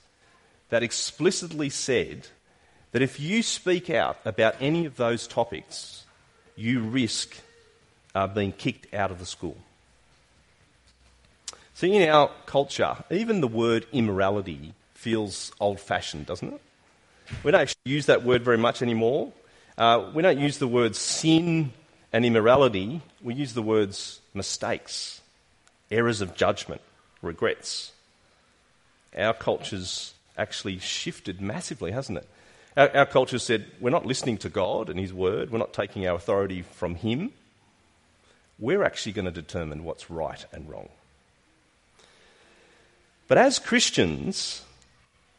that 0.69 0.81
explicitly 0.81 1.69
said 1.69 2.27
that 2.93 3.01
if 3.01 3.19
you 3.19 3.43
speak 3.43 3.89
out 3.89 4.17
about 4.23 4.55
any 4.61 4.85
of 4.85 4.95
those 4.95 5.27
topics, 5.27 6.05
you 6.55 6.79
risk 6.79 7.35
uh, 8.15 8.27
being 8.27 8.53
kicked 8.53 8.93
out 8.93 9.11
of 9.11 9.19
the 9.19 9.25
school. 9.25 9.57
See, 11.73 11.93
in 11.93 12.07
our 12.07 12.31
culture, 12.45 12.95
even 13.11 13.41
the 13.41 13.47
word 13.47 13.85
immorality 13.91 14.73
feels 14.93 15.51
old 15.59 15.81
fashioned, 15.81 16.27
doesn't 16.27 16.53
it? 16.53 16.61
We 17.43 17.51
don't 17.51 17.59
actually 17.59 17.81
use 17.83 18.05
that 18.05 18.23
word 18.23 18.41
very 18.43 18.57
much 18.57 18.81
anymore. 18.81 19.33
Uh, 19.77 20.11
we 20.13 20.21
don't 20.21 20.39
use 20.39 20.59
the 20.59 20.67
words 20.67 20.97
sin 20.97 21.73
and 22.13 22.25
immorality, 22.25 23.01
we 23.23 23.33
use 23.33 23.53
the 23.53 23.63
words 23.63 24.21
mistakes, 24.35 25.21
errors 25.89 26.21
of 26.21 26.35
judgment, 26.35 26.81
regrets. 27.23 27.91
Our 29.17 29.33
culture's 29.33 30.13
actually 30.37 30.77
shifted 30.79 31.41
massively, 31.41 31.91
hasn't 31.91 32.19
it? 32.19 32.29
Our, 32.77 32.95
our 32.97 33.05
culture 33.07 33.39
said 33.39 33.65
we're 33.79 33.89
not 33.89 34.05
listening 34.05 34.37
to 34.39 34.49
God 34.49 34.89
and 34.89 34.99
His 34.99 35.13
Word, 35.13 35.49
we're 35.51 35.57
not 35.57 35.73
taking 35.73 36.07
our 36.07 36.15
authority 36.15 36.61
from 36.61 36.95
Him. 36.95 37.31
We're 38.59 38.83
actually 38.83 39.13
going 39.13 39.25
to 39.25 39.31
determine 39.31 39.83
what's 39.83 40.11
right 40.11 40.45
and 40.53 40.69
wrong. 40.69 40.89
But 43.27 43.39
as 43.39 43.57
Christians, 43.57 44.63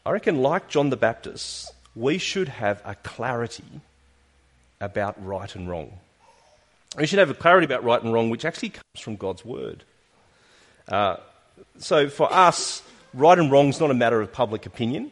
I 0.05 0.11
reckon, 0.11 0.41
like 0.41 0.67
John 0.67 0.89
the 0.89 0.97
Baptist, 0.97 1.73
we 1.95 2.17
should 2.17 2.49
have 2.49 2.81
a 2.83 2.95
clarity 2.95 3.81
about 4.81 5.23
right 5.25 5.53
and 5.55 5.69
wrong. 5.69 5.99
We 6.97 7.07
should 7.07 7.19
have 7.19 7.29
a 7.29 7.33
clarity 7.33 7.65
about 7.65 7.83
right 7.83 8.01
and 8.01 8.13
wrong, 8.13 8.29
which 8.29 8.45
actually 8.45 8.69
comes 8.69 8.99
from 8.99 9.17
God's 9.17 9.43
word. 9.43 9.83
Uh, 10.87 11.17
so 11.77 12.07
for 12.09 12.31
us, 12.31 12.81
right 13.13 13.37
and 13.37 13.51
wrong 13.51 13.67
is 13.67 13.79
not 13.79 13.91
a 13.91 13.93
matter 13.93 14.21
of 14.21 14.31
public 14.31 14.65
opinion. 14.65 15.11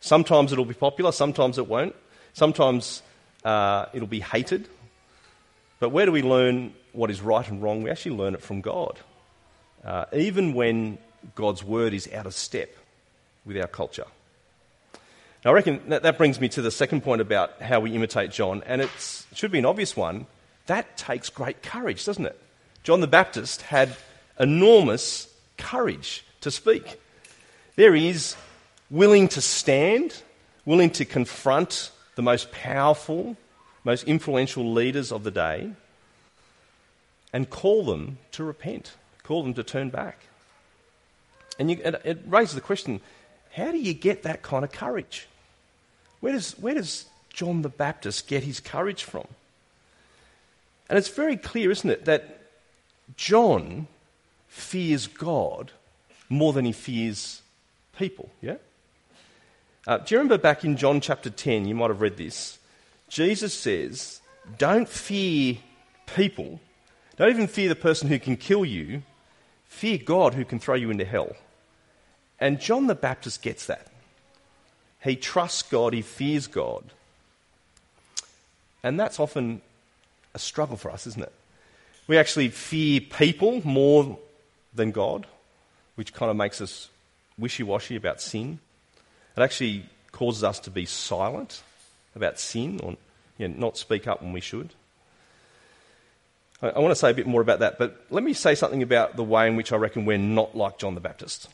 Sometimes 0.00 0.52
it'll 0.52 0.64
be 0.64 0.74
popular, 0.74 1.10
sometimes 1.12 1.58
it 1.58 1.66
won't. 1.66 1.94
Sometimes 2.34 3.02
uh, 3.44 3.86
it'll 3.92 4.06
be 4.06 4.20
hated. 4.20 4.68
But 5.80 5.90
where 5.90 6.06
do 6.06 6.12
we 6.12 6.22
learn 6.22 6.72
what 6.92 7.10
is 7.10 7.20
right 7.20 7.48
and 7.48 7.62
wrong? 7.62 7.82
We 7.82 7.90
actually 7.90 8.16
learn 8.16 8.34
it 8.34 8.42
from 8.42 8.60
God. 8.60 8.98
Uh, 9.84 10.04
even 10.12 10.54
when 10.54 10.98
God's 11.34 11.64
word 11.64 11.94
is 11.94 12.10
out 12.12 12.26
of 12.26 12.34
step 12.34 12.74
with 13.44 13.56
our 13.56 13.66
culture. 13.66 14.06
Now, 15.44 15.50
I 15.50 15.54
reckon 15.54 15.88
that, 15.88 16.04
that 16.04 16.16
brings 16.16 16.40
me 16.40 16.48
to 16.50 16.62
the 16.62 16.70
second 16.70 17.02
point 17.02 17.20
about 17.20 17.60
how 17.60 17.80
we 17.80 17.90
imitate 17.92 18.30
John, 18.30 18.62
and 18.66 18.80
it 18.80 18.90
should 19.34 19.50
be 19.50 19.58
an 19.58 19.66
obvious 19.66 19.96
one. 19.96 20.26
That 20.66 20.96
takes 20.96 21.28
great 21.28 21.62
courage, 21.62 22.04
doesn't 22.04 22.24
it? 22.24 22.40
John 22.82 23.00
the 23.00 23.06
Baptist 23.06 23.62
had 23.62 23.96
enormous 24.38 25.28
courage 25.56 26.24
to 26.40 26.50
speak. 26.50 27.00
There 27.76 27.94
he 27.94 28.08
is, 28.08 28.36
willing 28.90 29.28
to 29.28 29.40
stand, 29.40 30.22
willing 30.64 30.90
to 30.90 31.04
confront 31.04 31.90
the 32.14 32.22
most 32.22 32.52
powerful, 32.52 33.36
most 33.82 34.04
influential 34.04 34.72
leaders 34.72 35.12
of 35.12 35.24
the 35.24 35.30
day 35.30 35.72
and 37.32 37.50
call 37.50 37.84
them 37.84 38.18
to 38.30 38.44
repent, 38.44 38.94
call 39.24 39.42
them 39.42 39.54
to 39.54 39.64
turn 39.64 39.90
back. 39.90 40.20
And 41.58 41.70
you, 41.70 41.80
it, 41.82 42.22
raises 42.26 42.54
the 42.54 42.60
question 42.60 43.00
how 43.52 43.70
do 43.70 43.78
you 43.78 43.94
get 43.94 44.22
that 44.22 44.42
kind 44.42 44.64
of 44.64 44.72
courage? 44.72 45.28
Where 46.20 46.32
does, 46.32 46.52
where 46.58 46.74
does 46.74 47.06
John 47.30 47.62
the 47.62 47.68
Baptist 47.68 48.26
get 48.26 48.42
his 48.42 48.60
courage 48.60 49.04
from? 49.04 49.26
And 50.88 50.98
it's 50.98 51.08
very 51.08 51.36
clear, 51.36 51.70
isn't 51.70 51.88
it, 51.88 52.04
that 52.04 52.42
John 53.16 53.86
fears 54.48 55.06
God 55.06 55.72
more 56.28 56.52
than 56.52 56.64
he 56.64 56.72
fears 56.72 57.42
people, 57.96 58.30
yeah? 58.40 58.56
Uh, 59.86 59.98
do 59.98 60.14
you 60.14 60.18
remember 60.18 60.38
back 60.38 60.64
in 60.64 60.76
John 60.76 61.00
chapter 61.00 61.28
10, 61.28 61.66
you 61.66 61.74
might 61.74 61.90
have 61.90 62.00
read 62.00 62.16
this? 62.16 62.58
Jesus 63.08 63.52
says, 63.52 64.20
Don't 64.56 64.88
fear 64.88 65.58
people, 66.06 66.60
don't 67.16 67.30
even 67.30 67.46
fear 67.46 67.68
the 67.68 67.74
person 67.74 68.08
who 68.08 68.18
can 68.18 68.36
kill 68.36 68.64
you, 68.64 69.02
fear 69.66 69.98
God 69.98 70.34
who 70.34 70.44
can 70.44 70.58
throw 70.58 70.74
you 70.74 70.90
into 70.90 71.04
hell. 71.04 71.36
And 72.40 72.60
John 72.60 72.86
the 72.86 72.94
Baptist 72.94 73.42
gets 73.42 73.66
that. 73.66 73.88
He 75.02 75.16
trusts 75.16 75.62
God, 75.62 75.92
he 75.92 76.02
fears 76.02 76.46
God. 76.46 76.84
And 78.82 78.98
that's 78.98 79.20
often 79.20 79.60
a 80.34 80.38
struggle 80.38 80.76
for 80.76 80.90
us, 80.90 81.06
isn't 81.06 81.22
it? 81.22 81.32
We 82.06 82.18
actually 82.18 82.48
fear 82.48 83.00
people 83.00 83.62
more 83.64 84.18
than 84.74 84.90
God, 84.90 85.26
which 85.94 86.12
kind 86.12 86.30
of 86.30 86.36
makes 86.36 86.60
us 86.60 86.88
wishy 87.38 87.62
washy 87.62 87.96
about 87.96 88.20
sin. 88.20 88.58
It 89.36 89.40
actually 89.40 89.86
causes 90.12 90.44
us 90.44 90.60
to 90.60 90.70
be 90.70 90.86
silent 90.86 91.62
about 92.14 92.38
sin 92.38 92.80
or 92.82 92.96
you 93.38 93.48
know, 93.48 93.54
not 93.58 93.76
speak 93.76 94.06
up 94.06 94.22
when 94.22 94.32
we 94.32 94.40
should. 94.40 94.70
I, 96.62 96.70
I 96.70 96.78
want 96.78 96.92
to 96.92 96.96
say 96.96 97.10
a 97.10 97.14
bit 97.14 97.26
more 97.26 97.40
about 97.40 97.60
that, 97.60 97.78
but 97.78 98.04
let 98.10 98.22
me 98.22 98.32
say 98.32 98.54
something 98.54 98.82
about 98.82 99.16
the 99.16 99.24
way 99.24 99.48
in 99.48 99.56
which 99.56 99.72
I 99.72 99.76
reckon 99.76 100.04
we're 100.04 100.18
not 100.18 100.56
like 100.56 100.78
John 100.78 100.94
the 100.94 101.00
Baptist. 101.00 101.48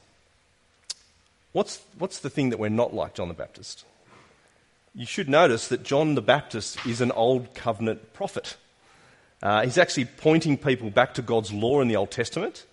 What's, 1.52 1.80
what's 1.98 2.20
the 2.20 2.30
thing 2.30 2.50
that 2.50 2.58
we're 2.58 2.68
not 2.68 2.94
like 2.94 3.14
John 3.14 3.28
the 3.28 3.34
Baptist? 3.34 3.84
You 4.94 5.06
should 5.06 5.28
notice 5.28 5.68
that 5.68 5.82
John 5.82 6.14
the 6.14 6.22
Baptist 6.22 6.84
is 6.86 7.00
an 7.00 7.12
old 7.12 7.54
covenant 7.54 8.12
prophet. 8.12 8.56
Uh, 9.42 9.62
he's 9.62 9.78
actually 9.78 10.04
pointing 10.04 10.58
people 10.58 10.90
back 10.90 11.14
to 11.14 11.22
God's 11.22 11.52
law 11.52 11.80
in 11.80 11.88
the 11.88 11.96
Old 11.96 12.10
Testament. 12.10 12.66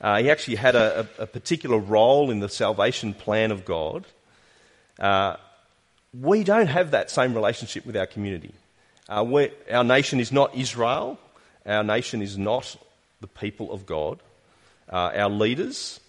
Uh, 0.00 0.18
he 0.18 0.30
actually 0.30 0.56
had 0.56 0.74
a, 0.74 1.06
a, 1.18 1.22
a, 1.22 1.26
particular 1.26 1.78
role 1.78 2.30
in 2.30 2.40
the 2.40 2.48
salvation 2.48 3.12
plan 3.12 3.50
of 3.50 3.64
God. 3.64 4.06
Uh, 4.98 5.36
we 6.18 6.42
don't 6.42 6.66
have 6.66 6.92
that 6.92 7.10
same 7.10 7.34
relationship 7.34 7.86
with 7.86 7.96
our 7.96 8.06
community. 8.06 8.54
Uh, 9.08 9.48
our 9.70 9.84
nation 9.84 10.18
is 10.18 10.32
not 10.32 10.54
Israel. 10.54 11.18
Our 11.66 11.84
nation 11.84 12.22
is 12.22 12.38
not 12.38 12.76
the 13.20 13.26
people 13.26 13.72
of 13.72 13.86
God. 13.86 14.20
Uh, 14.90 15.12
our 15.14 15.30
leaders 15.30 16.00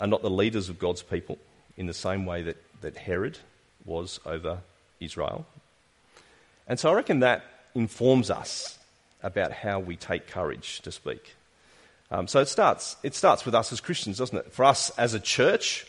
are 0.00 0.06
not 0.06 0.22
the 0.22 0.30
leaders 0.30 0.68
of 0.68 0.78
God's 0.78 1.02
people 1.02 1.38
in 1.76 1.86
the 1.86 1.94
same 1.94 2.24
way 2.24 2.42
that, 2.42 2.56
that 2.80 2.96
Herod 2.96 3.38
was 3.84 4.20
over 4.24 4.58
Israel. 5.00 5.46
And 6.66 6.78
so 6.78 6.90
I 6.90 6.94
reckon 6.94 7.20
that 7.20 7.44
informs 7.74 8.30
us 8.30 8.78
about 9.22 9.52
how 9.52 9.78
we 9.78 9.96
take 9.96 10.26
courage 10.26 10.80
to 10.82 10.92
speak. 10.92 11.34
Um, 12.10 12.28
so 12.28 12.40
it 12.40 12.48
starts, 12.48 12.96
it 13.02 13.14
starts 13.14 13.44
with 13.44 13.54
us 13.54 13.72
as 13.72 13.80
Christians, 13.80 14.18
doesn't 14.18 14.36
it? 14.36 14.52
For 14.52 14.64
us 14.64 14.90
as 14.98 15.14
a 15.14 15.20
church, 15.20 15.86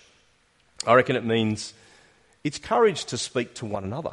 I 0.88 0.94
reckon 0.94 1.16
it 1.16 1.26
means 1.26 1.74
it's 2.44 2.58
courage 2.58 3.06
to 3.06 3.18
speak 3.18 3.56
to 3.56 3.66
one 3.66 3.84
another. 3.84 4.12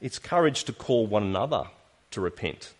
It's 0.00 0.18
courage 0.18 0.64
to 0.64 0.72
call 0.72 1.06
one 1.06 1.22
another 1.22 1.64
to 2.10 2.20
repent. 2.20 2.72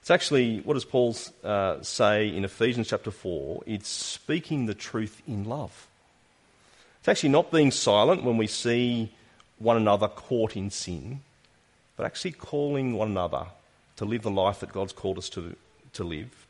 It's 0.00 0.10
actually, 0.10 0.60
what 0.60 0.74
does 0.74 0.84
Paul 0.84 1.16
uh, 1.44 1.80
say 1.82 2.28
in 2.28 2.44
Ephesians 2.44 2.88
chapter 2.88 3.10
4? 3.10 3.62
It's 3.66 3.88
speaking 3.88 4.66
the 4.66 4.74
truth 4.74 5.22
in 5.26 5.44
love. 5.44 5.86
It's 6.98 7.08
actually 7.08 7.30
not 7.30 7.50
being 7.50 7.70
silent 7.70 8.22
when 8.22 8.36
we 8.36 8.48
see 8.48 9.12
one 9.58 9.76
another 9.76 10.08
caught 10.08 10.56
in 10.56 10.70
sin, 10.70 11.20
but 11.96 12.04
actually 12.04 12.32
calling 12.32 12.94
one 12.94 13.12
another 13.12 13.46
to 14.02 14.08
live 14.08 14.22
the 14.22 14.30
life 14.32 14.58
that 14.58 14.72
God's 14.72 14.92
called 14.92 15.16
us 15.16 15.28
to, 15.28 15.54
to 15.92 16.02
live. 16.02 16.46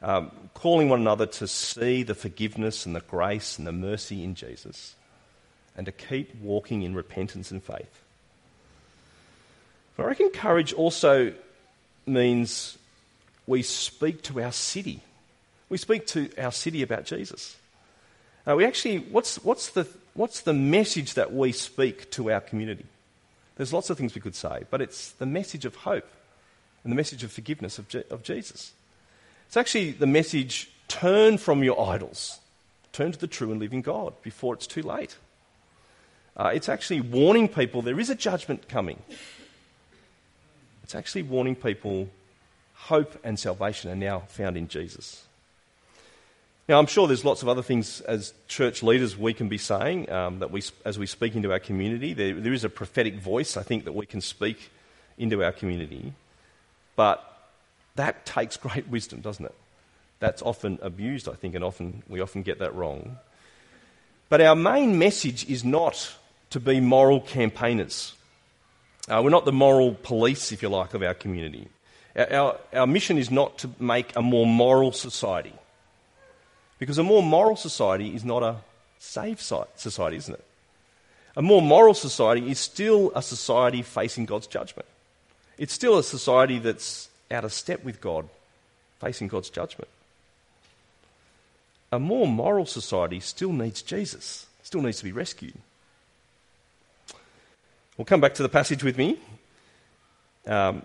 Um, 0.00 0.30
calling 0.54 0.88
one 0.88 1.00
another 1.00 1.26
to 1.26 1.46
see 1.46 2.02
the 2.02 2.14
forgiveness 2.14 2.86
and 2.86 2.96
the 2.96 3.00
grace 3.00 3.58
and 3.58 3.66
the 3.66 3.72
mercy 3.72 4.24
in 4.24 4.34
Jesus, 4.34 4.94
and 5.76 5.84
to 5.84 5.92
keep 5.92 6.34
walking 6.40 6.80
in 6.80 6.94
repentance 6.94 7.50
and 7.50 7.62
faith. 7.62 8.02
But 9.98 10.04
I 10.04 10.06
reckon 10.06 10.30
courage 10.30 10.72
also 10.72 11.34
means 12.06 12.78
we 13.46 13.60
speak 13.60 14.22
to 14.22 14.40
our 14.40 14.52
city. 14.52 15.02
We 15.68 15.76
speak 15.76 16.06
to 16.06 16.30
our 16.38 16.52
city 16.52 16.80
about 16.80 17.04
Jesus. 17.04 17.54
Uh, 18.48 18.56
we 18.56 18.64
actually, 18.64 19.00
what's, 19.00 19.44
what's, 19.44 19.68
the, 19.68 19.86
what's 20.14 20.40
the 20.40 20.54
message 20.54 21.14
that 21.14 21.34
we 21.34 21.52
speak 21.52 22.10
to 22.12 22.30
our 22.30 22.40
community? 22.40 22.86
There's 23.56 23.74
lots 23.74 23.90
of 23.90 23.98
things 23.98 24.14
we 24.14 24.22
could 24.22 24.34
say, 24.34 24.62
but 24.70 24.80
it's 24.80 25.12
the 25.12 25.26
message 25.26 25.66
of 25.66 25.74
hope 25.74 26.08
and 26.84 26.92
the 26.92 26.96
message 26.96 27.24
of 27.24 27.32
forgiveness 27.32 27.78
of, 27.78 27.88
Je- 27.88 28.04
of 28.10 28.22
Jesus. 28.22 28.72
It's 29.46 29.56
actually 29.56 29.92
the 29.92 30.06
message 30.06 30.70
turn 30.88 31.38
from 31.38 31.62
your 31.62 31.80
idols, 31.88 32.38
turn 32.92 33.12
to 33.12 33.18
the 33.18 33.26
true 33.26 33.50
and 33.50 33.60
living 33.60 33.82
God 33.82 34.14
before 34.22 34.54
it's 34.54 34.66
too 34.66 34.82
late. 34.82 35.16
Uh, 36.36 36.50
it's 36.54 36.68
actually 36.68 37.00
warning 37.00 37.48
people 37.48 37.82
there 37.82 37.98
is 37.98 38.10
a 38.10 38.14
judgment 38.14 38.68
coming. 38.68 39.02
It's 40.82 40.94
actually 40.94 41.22
warning 41.22 41.56
people 41.56 42.08
hope 42.74 43.18
and 43.24 43.38
salvation 43.38 43.90
are 43.90 43.96
now 43.96 44.20
found 44.20 44.56
in 44.56 44.68
Jesus. 44.68 45.24
Now, 46.68 46.78
I'm 46.78 46.86
sure 46.86 47.06
there's 47.06 47.24
lots 47.24 47.42
of 47.42 47.48
other 47.48 47.62
things 47.62 48.02
as 48.02 48.34
church 48.46 48.82
leaders 48.82 49.16
we 49.16 49.32
can 49.32 49.48
be 49.48 49.56
saying 49.56 50.10
um, 50.12 50.40
that 50.40 50.50
we, 50.50 50.62
as 50.84 50.98
we 50.98 51.06
speak 51.06 51.34
into 51.34 51.50
our 51.50 51.58
community. 51.58 52.12
There, 52.12 52.34
there 52.34 52.52
is 52.52 52.62
a 52.62 52.68
prophetic 52.68 53.18
voice, 53.18 53.56
I 53.56 53.62
think, 53.62 53.84
that 53.84 53.94
we 53.94 54.04
can 54.04 54.20
speak 54.20 54.70
into 55.16 55.42
our 55.42 55.52
community. 55.52 56.12
But 56.98 57.22
that 57.94 58.26
takes 58.26 58.56
great 58.56 58.88
wisdom, 58.96 59.20
doesn't 59.20 59.44
it? 59.44 59.54
That's 60.18 60.42
often 60.42 60.80
abused, 60.82 61.28
I 61.28 61.34
think, 61.34 61.54
and 61.54 61.62
often 61.62 62.02
we 62.08 62.20
often 62.20 62.42
get 62.42 62.58
that 62.58 62.74
wrong. 62.74 63.18
But 64.28 64.40
our 64.40 64.56
main 64.56 64.98
message 64.98 65.48
is 65.48 65.64
not 65.64 66.16
to 66.50 66.58
be 66.58 66.80
moral 66.80 67.20
campaigners. 67.20 68.14
Uh, 69.08 69.20
we're 69.22 69.30
not 69.30 69.44
the 69.44 69.52
moral 69.52 69.94
police, 69.94 70.50
if 70.50 70.60
you 70.60 70.68
like, 70.68 70.92
of 70.92 71.04
our 71.04 71.14
community. 71.14 71.68
Our, 72.16 72.32
our, 72.32 72.56
our 72.74 72.86
mission 72.88 73.16
is 73.16 73.30
not 73.30 73.58
to 73.58 73.70
make 73.78 74.16
a 74.16 74.20
more 74.20 74.44
moral 74.44 74.90
society. 74.90 75.54
Because 76.80 76.98
a 76.98 77.04
more 77.04 77.22
moral 77.22 77.54
society 77.54 78.12
is 78.12 78.24
not 78.24 78.42
a 78.42 78.56
safe 78.98 79.40
society, 79.40 80.16
isn't 80.16 80.34
it? 80.34 80.44
A 81.36 81.42
more 81.42 81.62
moral 81.62 81.94
society 81.94 82.50
is 82.50 82.58
still 82.58 83.12
a 83.14 83.22
society 83.22 83.82
facing 83.82 84.26
God's 84.26 84.48
judgment. 84.48 84.88
It's 85.58 85.72
still 85.72 85.98
a 85.98 86.02
society 86.02 86.58
that's 86.58 87.08
out 87.30 87.44
of 87.44 87.52
step 87.52 87.84
with 87.84 88.00
God, 88.00 88.28
facing 89.00 89.28
God's 89.28 89.50
judgment. 89.50 89.88
A 91.90 91.98
more 91.98 92.26
moral 92.26 92.66
society 92.66 93.20
still 93.20 93.52
needs 93.52 93.82
Jesus, 93.82 94.46
still 94.62 94.82
needs 94.82 94.98
to 94.98 95.04
be 95.04 95.12
rescued. 95.12 95.54
We'll 97.96 98.04
come 98.04 98.20
back 98.20 98.34
to 98.34 98.42
the 98.42 98.48
passage 98.48 98.84
with 98.84 98.96
me. 98.96 99.18
Um, 100.46 100.82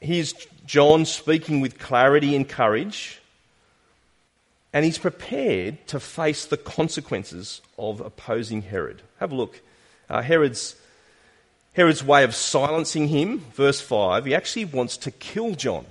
here's 0.00 0.32
John 0.66 1.04
speaking 1.04 1.60
with 1.60 1.78
clarity 1.78 2.34
and 2.34 2.48
courage, 2.48 3.20
and 4.72 4.84
he's 4.84 4.98
prepared 4.98 5.86
to 5.88 6.00
face 6.00 6.46
the 6.46 6.56
consequences 6.56 7.60
of 7.78 8.00
opposing 8.00 8.62
Herod. 8.62 9.02
Have 9.20 9.32
a 9.32 9.34
look. 9.34 9.60
Uh, 10.08 10.22
Herod's, 10.22 10.74
Herod's 11.72 12.02
way 12.02 12.24
of 12.24 12.34
silencing 12.34 13.08
him, 13.08 13.38
verse 13.54 13.80
5, 13.80 14.26
he 14.26 14.34
actually 14.34 14.64
wants 14.64 14.96
to 14.98 15.10
kill 15.10 15.54
John. 15.54 15.86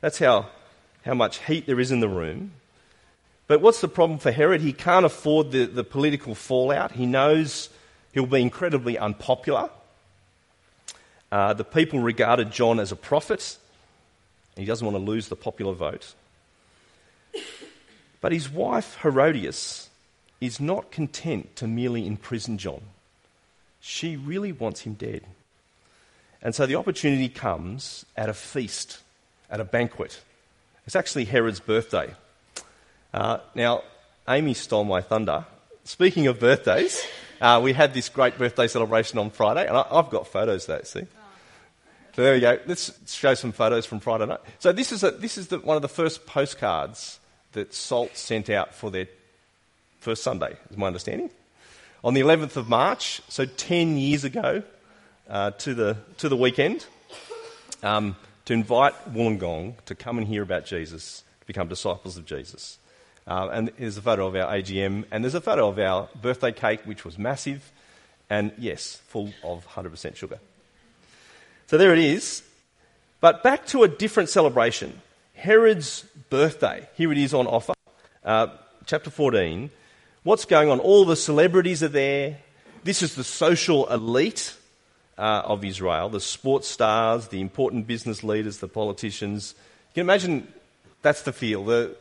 That's 0.00 0.18
how, 0.18 0.46
how 1.04 1.14
much 1.14 1.38
heat 1.44 1.66
there 1.66 1.78
is 1.78 1.92
in 1.92 2.00
the 2.00 2.08
room. 2.08 2.52
But 3.46 3.60
what's 3.60 3.80
the 3.80 3.88
problem 3.88 4.18
for 4.18 4.32
Herod? 4.32 4.60
He 4.60 4.72
can't 4.72 5.06
afford 5.06 5.52
the, 5.52 5.66
the 5.66 5.84
political 5.84 6.34
fallout. 6.34 6.92
He 6.92 7.06
knows 7.06 7.68
he'll 8.12 8.26
be 8.26 8.40
incredibly 8.40 8.98
unpopular. 8.98 9.70
Uh, 11.30 11.52
the 11.54 11.64
people 11.64 12.00
regarded 12.00 12.50
John 12.50 12.80
as 12.80 12.92
a 12.92 12.96
prophet. 12.96 13.56
He 14.56 14.64
doesn't 14.64 14.84
want 14.84 14.96
to 14.96 15.10
lose 15.10 15.28
the 15.28 15.36
popular 15.36 15.72
vote. 15.72 16.14
But 18.20 18.32
his 18.32 18.50
wife, 18.50 18.98
Herodias, 19.02 19.88
is 20.40 20.60
not 20.60 20.90
content 20.90 21.56
to 21.56 21.66
merely 21.66 22.06
imprison 22.06 22.58
John. 22.58 22.82
She 23.84 24.16
really 24.16 24.52
wants 24.52 24.82
him 24.82 24.94
dead. 24.94 25.22
And 26.40 26.54
so 26.54 26.66
the 26.66 26.76
opportunity 26.76 27.28
comes 27.28 28.06
at 28.16 28.28
a 28.28 28.34
feast, 28.34 29.00
at 29.50 29.58
a 29.58 29.64
banquet. 29.64 30.20
It's 30.86 30.94
actually 30.94 31.24
Herod's 31.24 31.58
birthday. 31.58 32.14
Uh, 33.12 33.38
now, 33.56 33.82
Amy 34.28 34.54
stole 34.54 34.84
my 34.84 35.00
thunder. 35.00 35.44
Speaking 35.82 36.28
of 36.28 36.38
birthdays, 36.38 37.04
uh, 37.40 37.60
we 37.62 37.72
had 37.72 37.92
this 37.92 38.08
great 38.08 38.38
birthday 38.38 38.68
celebration 38.68 39.18
on 39.18 39.30
Friday, 39.30 39.66
and 39.66 39.76
I, 39.76 39.84
have 39.90 40.10
got 40.10 40.28
photos 40.28 40.68
of 40.68 40.76
that, 40.76 40.86
see? 40.86 41.06
So 42.14 42.22
there 42.22 42.34
we 42.34 42.40
go. 42.40 42.58
Let's 42.66 43.12
show 43.12 43.34
some 43.34 43.50
photos 43.50 43.84
from 43.84 43.98
Friday 43.98 44.26
night. 44.26 44.40
So 44.60 44.70
this 44.70 44.92
is, 44.92 45.02
a, 45.02 45.10
this 45.10 45.36
is 45.36 45.48
the, 45.48 45.58
one 45.58 45.74
of 45.74 45.82
the 45.82 45.88
first 45.88 46.24
postcards 46.24 47.18
that 47.52 47.74
Salt 47.74 48.16
sent 48.16 48.48
out 48.48 48.74
for 48.74 48.92
their 48.92 49.08
first 49.98 50.22
Sunday, 50.22 50.56
is 50.70 50.76
my 50.76 50.86
understanding. 50.86 51.30
On 52.04 52.14
the 52.14 52.20
11th 52.20 52.56
of 52.56 52.68
March, 52.68 53.22
so 53.28 53.44
10 53.44 53.96
years 53.96 54.24
ago, 54.24 54.64
uh, 55.30 55.52
to, 55.52 55.72
the, 55.72 55.96
to 56.18 56.28
the 56.28 56.36
weekend, 56.36 56.84
um, 57.84 58.16
to 58.44 58.52
invite 58.52 58.92
Wollongong 59.14 59.74
to 59.84 59.94
come 59.94 60.18
and 60.18 60.26
hear 60.26 60.42
about 60.42 60.66
Jesus, 60.66 61.22
to 61.40 61.46
become 61.46 61.68
disciples 61.68 62.16
of 62.16 62.26
Jesus. 62.26 62.78
Uh, 63.24 63.50
and 63.52 63.70
there's 63.78 63.98
a 63.98 64.02
photo 64.02 64.26
of 64.26 64.34
our 64.34 64.52
AGM, 64.52 65.04
and 65.12 65.22
there's 65.22 65.36
a 65.36 65.40
photo 65.40 65.68
of 65.68 65.78
our 65.78 66.08
birthday 66.20 66.50
cake, 66.50 66.80
which 66.86 67.04
was 67.04 67.18
massive, 67.18 67.70
and 68.28 68.50
yes, 68.58 68.96
full 69.06 69.32
of 69.44 69.64
100% 69.68 70.16
sugar. 70.16 70.40
So 71.68 71.78
there 71.78 71.92
it 71.92 72.00
is. 72.00 72.42
But 73.20 73.44
back 73.44 73.64
to 73.66 73.84
a 73.84 73.88
different 73.88 74.28
celebration 74.28 75.00
Herod's 75.34 76.04
birthday. 76.30 76.88
Here 76.96 77.12
it 77.12 77.18
is 77.18 77.32
on 77.32 77.46
offer. 77.46 77.74
Uh, 78.24 78.48
chapter 78.86 79.08
14. 79.08 79.70
What's 80.24 80.44
going 80.44 80.70
on? 80.70 80.78
All 80.78 81.04
the 81.04 81.16
celebrities 81.16 81.82
are 81.82 81.88
there. 81.88 82.38
This 82.84 83.02
is 83.02 83.16
the 83.16 83.24
social 83.24 83.88
elite 83.92 84.54
uh, 85.18 85.42
of 85.44 85.64
Israel 85.64 86.10
the 86.10 86.20
sports 86.20 86.68
stars, 86.68 87.28
the 87.28 87.40
important 87.40 87.88
business 87.88 88.22
leaders, 88.22 88.58
the 88.58 88.68
politicians. 88.68 89.56
You 89.90 89.94
can 89.94 90.00
imagine 90.02 90.46
that's 91.02 91.22
the 91.22 91.32
feel. 91.32 91.64
The, 91.64 91.96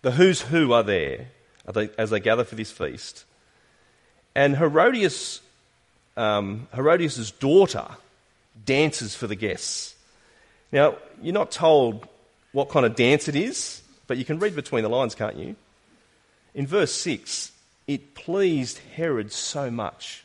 the 0.00 0.12
who's 0.12 0.40
who 0.40 0.72
are 0.72 0.82
there 0.82 1.26
as 1.98 2.08
they 2.08 2.20
gather 2.20 2.44
for 2.44 2.54
this 2.54 2.70
feast. 2.70 3.26
And 4.34 4.56
Herodias, 4.56 5.42
um, 6.16 6.66
Herodias' 6.74 7.30
daughter 7.30 7.86
dances 8.64 9.14
for 9.14 9.26
the 9.26 9.36
guests. 9.36 9.94
Now, 10.72 10.96
you're 11.20 11.34
not 11.34 11.50
told 11.50 12.08
what 12.52 12.70
kind 12.70 12.86
of 12.86 12.96
dance 12.96 13.28
it 13.28 13.36
is, 13.36 13.82
but 14.06 14.16
you 14.16 14.24
can 14.24 14.38
read 14.38 14.56
between 14.56 14.82
the 14.82 14.88
lines, 14.88 15.14
can't 15.14 15.36
you? 15.36 15.56
In 16.54 16.66
verse 16.66 16.92
6, 16.92 17.52
it 17.86 18.14
pleased 18.14 18.78
Herod 18.96 19.32
so 19.32 19.70
much. 19.70 20.24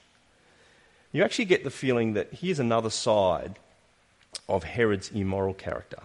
You 1.12 1.24
actually 1.24 1.46
get 1.46 1.64
the 1.64 1.72
feeling 1.72 2.14
that 2.14 2.34
here's 2.34 2.60
another 2.60 2.90
side 2.90 3.58
of 4.48 4.64
Herod's 4.64 5.10
immoral 5.10 5.54
character. 5.54 6.02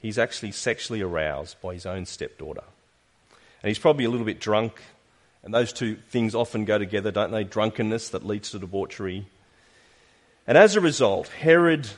He's 0.00 0.18
actually 0.18 0.52
sexually 0.52 1.00
aroused 1.00 1.60
by 1.60 1.74
his 1.74 1.86
own 1.86 2.06
stepdaughter. 2.06 2.64
And 3.62 3.68
he's 3.68 3.78
probably 3.78 4.04
a 4.04 4.10
little 4.10 4.26
bit 4.26 4.40
drunk, 4.40 4.80
and 5.42 5.52
those 5.52 5.72
two 5.72 5.96
things 6.10 6.34
often 6.34 6.64
go 6.64 6.78
together, 6.78 7.10
don't 7.10 7.32
they? 7.32 7.42
Drunkenness 7.42 8.10
that 8.10 8.26
leads 8.26 8.50
to 8.50 8.58
debauchery, 8.58 9.26
and 10.46 10.58
as 10.58 10.76
a 10.76 10.80
result, 10.80 11.28
Herod 11.28 11.88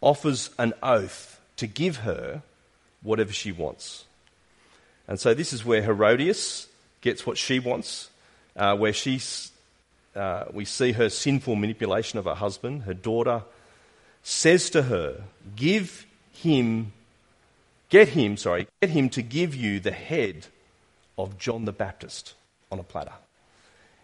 offers 0.00 0.50
an 0.58 0.72
oath 0.82 1.40
to 1.56 1.66
give 1.66 1.98
her 1.98 2.42
whatever 3.02 3.32
she 3.32 3.52
wants. 3.52 4.04
And 5.06 5.20
so 5.20 5.34
this 5.34 5.52
is 5.52 5.64
where 5.64 5.82
Herodias 5.82 6.68
gets 7.00 7.26
what 7.26 7.38
she 7.38 7.58
wants, 7.58 8.10
uh, 8.56 8.76
where 8.76 8.92
she's, 8.92 9.50
uh, 10.14 10.44
we 10.52 10.64
see 10.64 10.92
her 10.92 11.08
sinful 11.08 11.56
manipulation 11.56 12.18
of 12.18 12.24
her 12.24 12.34
husband. 12.34 12.82
Her 12.82 12.94
daughter 12.94 13.42
says 14.22 14.70
to 14.70 14.82
her, 14.82 15.22
Give 15.54 16.06
him, 16.32 16.92
get 17.88 18.08
him, 18.08 18.36
sorry, 18.36 18.66
get 18.80 18.90
him 18.90 19.08
to 19.10 19.22
give 19.22 19.54
you 19.54 19.80
the 19.80 19.92
head 19.92 20.46
of 21.18 21.38
John 21.38 21.64
the 21.64 21.72
Baptist 21.72 22.34
on 22.70 22.78
a 22.78 22.82
platter. 22.82 23.12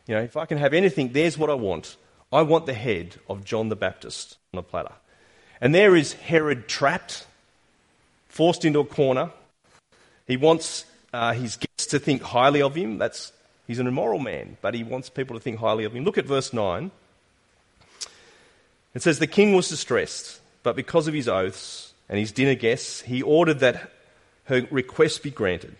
You 0.07 0.16
know, 0.16 0.22
if 0.22 0.37
I 0.37 0.46
can 0.46 0.59
have 0.59 0.74
anything, 0.74 1.12
there's 1.12 1.38
what 1.38 1.50
I 1.50 1.55
want. 1.55 1.96
I 2.33 2.42
want 2.42 2.66
the 2.66 2.74
head 2.74 3.16
of 3.28 3.44
John 3.44 3.68
the 3.68 3.76
Baptist 3.76 4.38
on 4.52 4.59
a 4.59 4.62
platter. 4.62 4.94
And 5.61 5.74
there 5.74 5.94
is 5.94 6.14
Herod 6.14 6.66
trapped, 6.66 7.26
forced 8.28 8.64
into 8.64 8.81
a 8.81 8.85
corner. 8.85 9.31
He 10.26 10.37
wants 10.37 10.85
uh, 11.12 11.33
guests 11.35 11.87
to 11.88 11.98
think 11.98 12.22
highly 12.22 12.62
of 12.62 12.75
him. 12.75 12.98
That's, 12.98 13.33
he's 13.66 13.79
an 13.79 13.87
immoral 13.87 14.18
man, 14.18 14.57
but 14.61 14.75
he 14.75 14.85
wants 14.85 15.09
people 15.09 15.37
to 15.37 15.42
think 15.42 15.59
highly 15.59 15.85
of 15.85 15.94
him. 15.94 16.05
Look 16.05 16.18
at 16.18 16.27
verse 16.27 16.53
9. 16.53 16.90
It 18.94 19.03
says, 19.03 19.18
The 19.18 19.27
king 19.27 19.55
was 19.55 19.68
distressed, 19.68 20.40
but 20.62 20.77
because 20.77 21.09
of 21.09 21.14
his 21.14 21.29
oaths 21.29 21.92
and 22.09 22.18
his 22.18 22.33
dinner 22.33 22.55
guests, 22.55 23.03
he 23.03 23.22
ordered 23.22 23.61
that 23.61 23.90
her 24.44 24.66
request 24.70 25.22
be 25.22 25.31
granted 25.31 25.77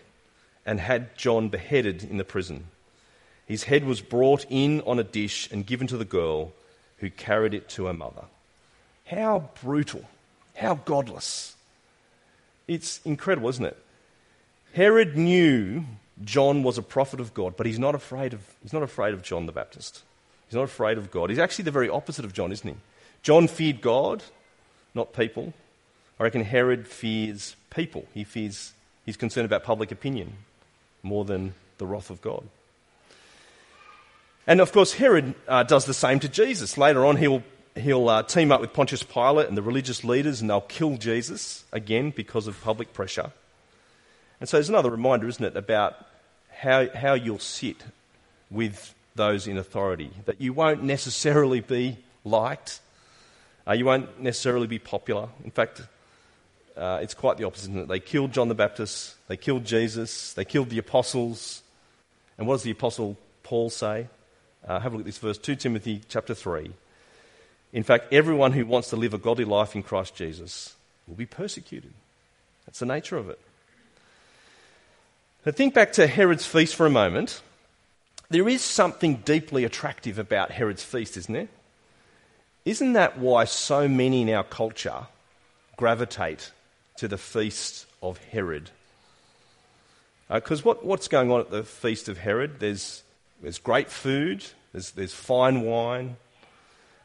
and 0.65 0.79
had 0.79 1.17
John 1.17 1.49
beheaded 1.49 2.03
in 2.03 2.17
the 2.17 2.23
prison. 2.23 2.65
His 3.45 3.63
head 3.63 3.83
was 3.83 4.01
brought 4.01 4.45
in 4.49 4.81
on 4.81 4.99
a 4.99 5.03
dish 5.03 5.49
and 5.51 5.65
given 5.65 5.87
to 5.87 5.97
the 5.97 6.05
girl 6.05 6.53
who 6.97 7.09
carried 7.09 7.53
it 7.53 7.67
to 7.69 7.85
her 7.87 7.93
mother. 7.93 8.23
How 9.05 9.49
brutal. 9.61 10.05
How 10.55 10.75
godless. 10.75 11.55
It's 12.67 13.01
incredible, 13.03 13.49
isn't 13.49 13.65
it? 13.65 13.77
Herod 14.73 15.15
knew 15.15 15.85
John 16.23 16.63
was 16.63 16.77
a 16.77 16.83
prophet 16.83 17.19
of 17.19 17.33
God, 17.33 17.55
but 17.55 17.65
he's 17.65 17.79
not 17.79 17.95
afraid 17.95 18.33
of, 18.33 18.41
he's 18.61 18.73
not 18.73 18.83
afraid 18.83 19.13
of 19.13 19.21
John 19.21 19.45
the 19.45 19.51
Baptist. 19.51 20.03
He's 20.47 20.55
not 20.55 20.63
afraid 20.63 20.97
of 20.97 21.11
God. 21.11 21.29
He's 21.29 21.39
actually 21.39 21.65
the 21.65 21.71
very 21.71 21.89
opposite 21.89 22.25
of 22.25 22.33
John, 22.33 22.51
isn't 22.51 22.67
he? 22.67 22.75
John 23.21 23.47
feared 23.47 23.81
God, 23.81 24.23
not 24.93 25.13
people. 25.13 25.53
I 26.19 26.23
reckon 26.23 26.43
Herod 26.43 26.87
fears 26.87 27.55
people. 27.69 28.05
He 28.13 28.23
fears, 28.23 28.73
he's 29.05 29.17
concerned 29.17 29.45
about 29.45 29.63
public 29.63 29.91
opinion 29.91 30.33
more 31.01 31.23
than 31.25 31.53
the 31.77 31.85
wrath 31.85 32.09
of 32.09 32.21
God. 32.21 32.43
And 34.45 34.59
of 34.59 34.71
course, 34.71 34.93
Herod 34.93 35.35
uh, 35.47 35.63
does 35.63 35.85
the 35.85 35.93
same 35.93 36.19
to 36.19 36.29
Jesus. 36.29 36.77
Later 36.77 37.05
on, 37.05 37.17
he'll, 37.17 37.43
he'll 37.75 38.09
uh, 38.09 38.23
team 38.23 38.51
up 38.51 38.59
with 38.59 38.73
Pontius 38.73 39.03
Pilate 39.03 39.47
and 39.47 39.57
the 39.57 39.61
religious 39.61 40.03
leaders, 40.03 40.41
and 40.41 40.49
they'll 40.49 40.61
kill 40.61 40.97
Jesus, 40.97 41.63
again, 41.71 42.11
because 42.11 42.47
of 42.47 42.59
public 42.61 42.93
pressure. 42.93 43.31
And 44.39 44.49
so 44.49 44.57
there's 44.57 44.69
another 44.69 44.89
reminder, 44.89 45.27
isn't 45.27 45.43
it, 45.43 45.55
about 45.55 45.95
how, 46.51 46.87
how 46.93 47.13
you'll 47.13 47.39
sit 47.39 47.83
with 48.49 48.93
those 49.15 49.47
in 49.47 49.57
authority. 49.57 50.11
That 50.25 50.41
you 50.41 50.53
won't 50.53 50.83
necessarily 50.83 51.61
be 51.61 51.97
liked, 52.23 52.79
uh, 53.67 53.73
you 53.73 53.85
won't 53.85 54.19
necessarily 54.19 54.67
be 54.67 54.79
popular. 54.79 55.29
In 55.43 55.51
fact, 55.51 55.81
uh, 56.75 56.99
it's 57.01 57.13
quite 57.13 57.37
the 57.37 57.43
opposite. 57.43 57.87
They 57.87 57.99
killed 57.99 58.31
John 58.31 58.47
the 58.47 58.55
Baptist, 58.55 59.15
they 59.27 59.37
killed 59.37 59.65
Jesus, 59.65 60.33
they 60.33 60.45
killed 60.45 60.69
the 60.69 60.79
apostles. 60.79 61.61
And 62.37 62.47
what 62.47 62.55
does 62.55 62.63
the 62.63 62.71
apostle 62.71 63.17
Paul 63.43 63.69
say? 63.69 64.07
Uh, 64.67 64.79
have 64.79 64.93
a 64.93 64.95
look 64.95 65.01
at 65.01 65.05
this 65.05 65.17
verse, 65.17 65.37
2 65.37 65.55
Timothy 65.55 66.01
chapter 66.07 66.33
3. 66.33 66.71
In 67.73 67.83
fact, 67.83 68.13
everyone 68.13 68.53
who 68.53 68.65
wants 68.65 68.89
to 68.89 68.95
live 68.95 69.13
a 69.13 69.17
godly 69.17 69.45
life 69.45 69.75
in 69.75 69.83
Christ 69.83 70.15
Jesus 70.15 70.75
will 71.07 71.15
be 71.15 71.25
persecuted. 71.25 71.93
That's 72.65 72.79
the 72.79 72.85
nature 72.85 73.17
of 73.17 73.29
it. 73.29 73.39
But 75.43 75.57
think 75.57 75.73
back 75.73 75.93
to 75.93 76.07
Herod's 76.07 76.45
feast 76.45 76.75
for 76.75 76.85
a 76.85 76.89
moment. 76.89 77.41
There 78.29 78.47
is 78.47 78.61
something 78.61 79.17
deeply 79.17 79.65
attractive 79.65 80.17
about 80.17 80.51
Herod's 80.51 80.83
feast, 80.83 81.17
isn't 81.17 81.33
there? 81.33 81.49
Isn't 82.63 82.93
that 82.93 83.17
why 83.17 83.43
so 83.43 83.89
many 83.89 84.21
in 84.21 84.29
our 84.29 84.45
culture 84.45 85.07
gravitate 85.75 86.51
to 86.97 87.09
the 87.09 87.17
feast 87.17 87.85
of 88.01 88.17
Herod? 88.31 88.69
Because 90.31 90.61
uh, 90.61 90.63
what, 90.63 90.85
what's 90.85 91.09
going 91.09 91.29
on 91.29 91.41
at 91.41 91.51
the 91.51 91.63
feast 91.63 92.07
of 92.07 92.17
Herod? 92.17 92.61
There's, 92.61 93.03
there's 93.41 93.59
great 93.59 93.91
food, 93.91 94.45
there's, 94.71 94.91
there's 94.91 95.13
fine 95.13 95.61
wine, 95.61 96.15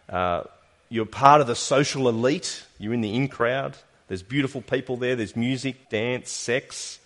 uh, 0.09 0.44
you're 0.88 1.07
part 1.07 1.40
of 1.40 1.48
the 1.48 1.57
social 1.57 2.09
elite, 2.09 2.64
you're 2.79 2.94
in 2.94 3.01
the 3.01 3.14
in 3.14 3.27
crowd, 3.27 3.77
there's 4.07 4.22
beautiful 4.22 4.62
people 4.62 4.96
there, 4.96 5.16
there's 5.16 5.35
music, 5.35 5.90
dance, 5.90 6.31
sex. 6.31 7.01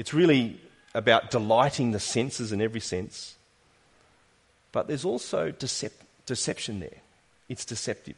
It's 0.00 0.14
really 0.14 0.58
about 0.94 1.30
delighting 1.30 1.90
the 1.90 2.00
senses 2.00 2.52
in 2.52 2.62
every 2.62 2.80
sense. 2.80 3.36
But 4.72 4.88
there's 4.88 5.04
also 5.04 5.52
decep- 5.52 5.92
deception 6.24 6.80
there. 6.80 7.02
It's 7.50 7.66
deceptive. 7.66 8.16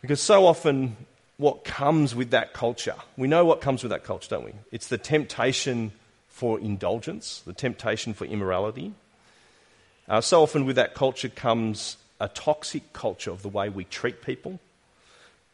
Because 0.00 0.20
so 0.20 0.46
often, 0.46 0.96
what 1.36 1.64
comes 1.64 2.14
with 2.14 2.30
that 2.30 2.52
culture, 2.52 2.94
we 3.16 3.26
know 3.26 3.44
what 3.44 3.60
comes 3.60 3.82
with 3.82 3.90
that 3.90 4.04
culture, 4.04 4.28
don't 4.30 4.44
we? 4.44 4.52
It's 4.70 4.86
the 4.86 4.98
temptation 4.98 5.90
for 6.28 6.60
indulgence, 6.60 7.42
the 7.44 7.52
temptation 7.52 8.14
for 8.14 8.24
immorality. 8.24 8.92
Uh, 10.08 10.20
so 10.20 10.44
often, 10.44 10.64
with 10.64 10.76
that 10.76 10.94
culture 10.94 11.28
comes 11.28 11.96
a 12.20 12.28
toxic 12.28 12.92
culture 12.92 13.32
of 13.32 13.42
the 13.42 13.48
way 13.48 13.68
we 13.68 13.82
treat 13.82 14.22
people, 14.22 14.60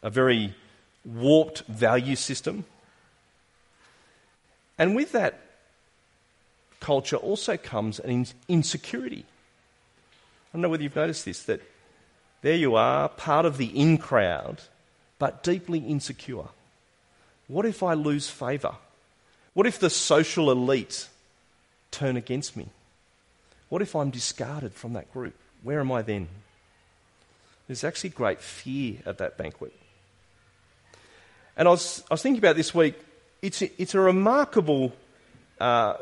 a 0.02 0.10
very 0.10 0.54
warped 1.02 1.62
value 1.62 2.14
system. 2.14 2.66
And 4.78 4.94
with 4.94 5.12
that 5.12 5.40
culture 6.80 7.16
also 7.16 7.56
comes 7.56 7.98
an 7.98 8.26
insecurity. 8.48 9.24
I 9.24 10.56
don't 10.56 10.62
know 10.62 10.68
whether 10.68 10.82
you've 10.82 10.96
noticed 10.96 11.24
this, 11.24 11.42
that 11.44 11.60
there 12.42 12.54
you 12.54 12.76
are, 12.76 13.08
part 13.08 13.44
of 13.44 13.58
the 13.58 13.66
in 13.66 13.98
crowd, 13.98 14.62
but 15.18 15.42
deeply 15.42 15.80
insecure. 15.80 16.48
What 17.48 17.66
if 17.66 17.82
I 17.82 17.94
lose 17.94 18.30
favour? 18.30 18.76
What 19.54 19.66
if 19.66 19.80
the 19.80 19.90
social 19.90 20.50
elite 20.50 21.08
turn 21.90 22.16
against 22.16 22.56
me? 22.56 22.68
What 23.68 23.82
if 23.82 23.96
I'm 23.96 24.10
discarded 24.10 24.72
from 24.74 24.92
that 24.92 25.12
group? 25.12 25.34
Where 25.62 25.80
am 25.80 25.90
I 25.90 26.02
then? 26.02 26.28
There's 27.66 27.84
actually 27.84 28.10
great 28.10 28.40
fear 28.40 28.98
at 29.04 29.18
that 29.18 29.36
banquet. 29.36 29.74
And 31.56 31.66
I 31.66 31.72
was, 31.72 32.04
I 32.10 32.14
was 32.14 32.22
thinking 32.22 32.38
about 32.38 32.56
this 32.56 32.72
week, 32.72 32.94
it's 33.42 33.62
a, 33.62 33.82
it's 33.82 33.94
a 33.94 34.00
remarkable 34.00 34.92
uh, 35.60 35.94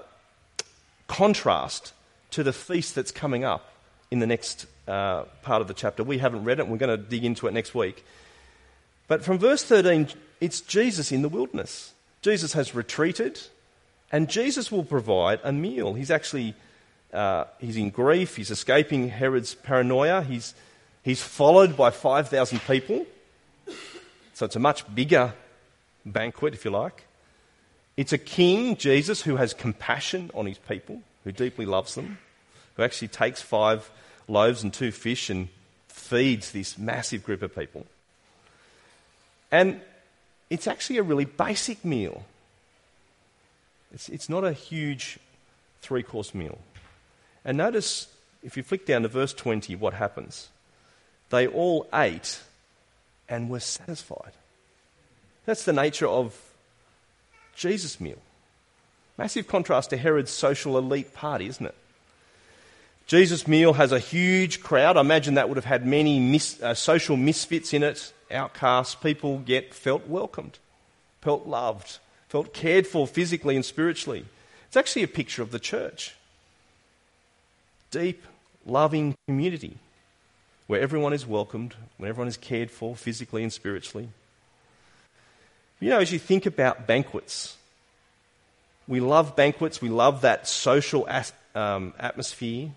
contrast 1.08 1.92
to 2.30 2.42
the 2.42 2.52
feast 2.52 2.94
that's 2.94 3.10
coming 3.10 3.44
up 3.44 3.70
in 4.10 4.18
the 4.18 4.26
next 4.26 4.66
uh, 4.88 5.22
part 5.42 5.60
of 5.60 5.68
the 5.68 5.74
chapter. 5.74 6.04
We 6.04 6.18
haven't 6.18 6.44
read 6.44 6.58
it, 6.58 6.62
and 6.62 6.72
we're 6.72 6.78
going 6.78 6.96
to 6.96 7.02
dig 7.02 7.24
into 7.24 7.46
it 7.46 7.52
next 7.54 7.74
week. 7.74 8.04
But 9.08 9.24
from 9.24 9.38
verse 9.38 9.62
13, 9.62 10.08
it's 10.40 10.60
Jesus 10.60 11.12
in 11.12 11.22
the 11.22 11.28
wilderness. 11.28 11.92
Jesus 12.22 12.54
has 12.54 12.74
retreated, 12.74 13.40
and 14.10 14.28
Jesus 14.28 14.72
will 14.72 14.84
provide 14.84 15.40
a 15.44 15.52
meal. 15.52 15.94
He's 15.94 16.10
actually 16.10 16.54
uh, 17.12 17.44
he's 17.60 17.76
in 17.76 17.90
grief. 17.90 18.36
He's 18.36 18.50
escaping 18.50 19.08
Herod's 19.08 19.54
paranoia. 19.54 20.22
He's 20.22 20.54
he's 21.02 21.22
followed 21.22 21.76
by 21.76 21.90
five 21.90 22.28
thousand 22.28 22.60
people. 22.62 23.06
So 24.34 24.44
it's 24.44 24.56
a 24.56 24.60
much 24.60 24.92
bigger 24.94 25.32
banquet, 26.04 26.54
if 26.54 26.64
you 26.64 26.70
like. 26.70 27.04
It's 27.96 28.12
a 28.12 28.18
king, 28.18 28.76
Jesus, 28.76 29.22
who 29.22 29.36
has 29.36 29.54
compassion 29.54 30.30
on 30.34 30.46
his 30.46 30.58
people, 30.58 31.00
who 31.24 31.32
deeply 31.32 31.64
loves 31.64 31.94
them, 31.94 32.18
who 32.74 32.82
actually 32.82 33.08
takes 33.08 33.40
five 33.40 33.90
loaves 34.28 34.62
and 34.62 34.72
two 34.72 34.92
fish 34.92 35.30
and 35.30 35.48
feeds 35.88 36.52
this 36.52 36.76
massive 36.76 37.24
group 37.24 37.42
of 37.42 37.54
people. 37.54 37.86
And 39.50 39.80
it's 40.50 40.66
actually 40.66 40.98
a 40.98 41.02
really 41.02 41.24
basic 41.24 41.84
meal. 41.84 42.24
It's, 43.92 44.08
it's 44.08 44.28
not 44.28 44.44
a 44.44 44.52
huge 44.52 45.18
three 45.80 46.02
course 46.02 46.34
meal. 46.34 46.58
And 47.44 47.56
notice, 47.56 48.08
if 48.42 48.56
you 48.56 48.62
flick 48.62 48.84
down 48.84 49.02
to 49.02 49.08
verse 49.08 49.32
20, 49.32 49.74
what 49.76 49.94
happens. 49.94 50.48
They 51.30 51.46
all 51.46 51.88
ate 51.94 52.40
and 53.28 53.48
were 53.48 53.60
satisfied. 53.60 54.32
That's 55.46 55.64
the 55.64 55.72
nature 55.72 56.06
of 56.06 56.38
Jesus' 57.56 58.00
meal. 58.00 58.18
Massive 59.18 59.48
contrast 59.48 59.90
to 59.90 59.96
Herod's 59.96 60.30
social 60.30 60.76
elite 60.76 61.14
party, 61.14 61.46
isn't 61.46 61.66
it? 61.66 61.74
Jesus' 63.06 63.46
meal 63.46 63.74
has 63.74 63.92
a 63.92 63.98
huge 63.98 64.62
crowd. 64.62 64.96
I 64.96 65.00
imagine 65.00 65.34
that 65.34 65.48
would 65.48 65.56
have 65.56 65.64
had 65.64 65.86
many 65.86 66.20
mis- 66.20 66.60
uh, 66.60 66.74
social 66.74 67.16
misfits 67.16 67.72
in 67.72 67.82
it, 67.82 68.12
outcasts. 68.30 68.94
People 68.94 69.38
get 69.38 69.72
felt 69.72 70.06
welcomed, 70.06 70.58
felt 71.22 71.46
loved, 71.46 71.98
felt 72.28 72.52
cared 72.52 72.86
for 72.86 73.06
physically 73.06 73.56
and 73.56 73.64
spiritually. 73.64 74.26
It's 74.66 74.76
actually 74.76 75.04
a 75.04 75.08
picture 75.08 75.42
of 75.42 75.52
the 75.52 75.60
church. 75.60 76.14
Deep, 77.90 78.22
loving 78.66 79.14
community 79.28 79.78
where 80.66 80.80
everyone 80.80 81.12
is 81.12 81.26
welcomed, 81.26 81.74
where 81.96 82.10
everyone 82.10 82.28
is 82.28 82.36
cared 82.36 82.70
for 82.70 82.96
physically 82.96 83.42
and 83.42 83.52
spiritually. 83.52 84.08
You 85.80 85.90
know, 85.90 85.98
as 85.98 86.10
you 86.12 86.18
think 86.18 86.46
about 86.46 86.86
banquets, 86.86 87.56
we 88.88 89.00
love 89.00 89.36
banquets, 89.36 89.82
we 89.82 89.88
love 89.88 90.22
that 90.22 90.48
social 90.48 91.06
as- 91.08 91.32
um, 91.54 91.92
atmosphere. 91.98 92.70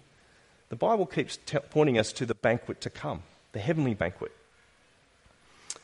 The 0.70 0.76
Bible 0.76 1.06
keeps 1.06 1.38
t- 1.38 1.58
pointing 1.70 1.98
us 1.98 2.12
to 2.14 2.26
the 2.26 2.36
banquet 2.36 2.82
to 2.82 2.90
come, 2.90 3.24
the 3.54 3.60
heavenly 3.60 3.94
banquet. 3.94 4.32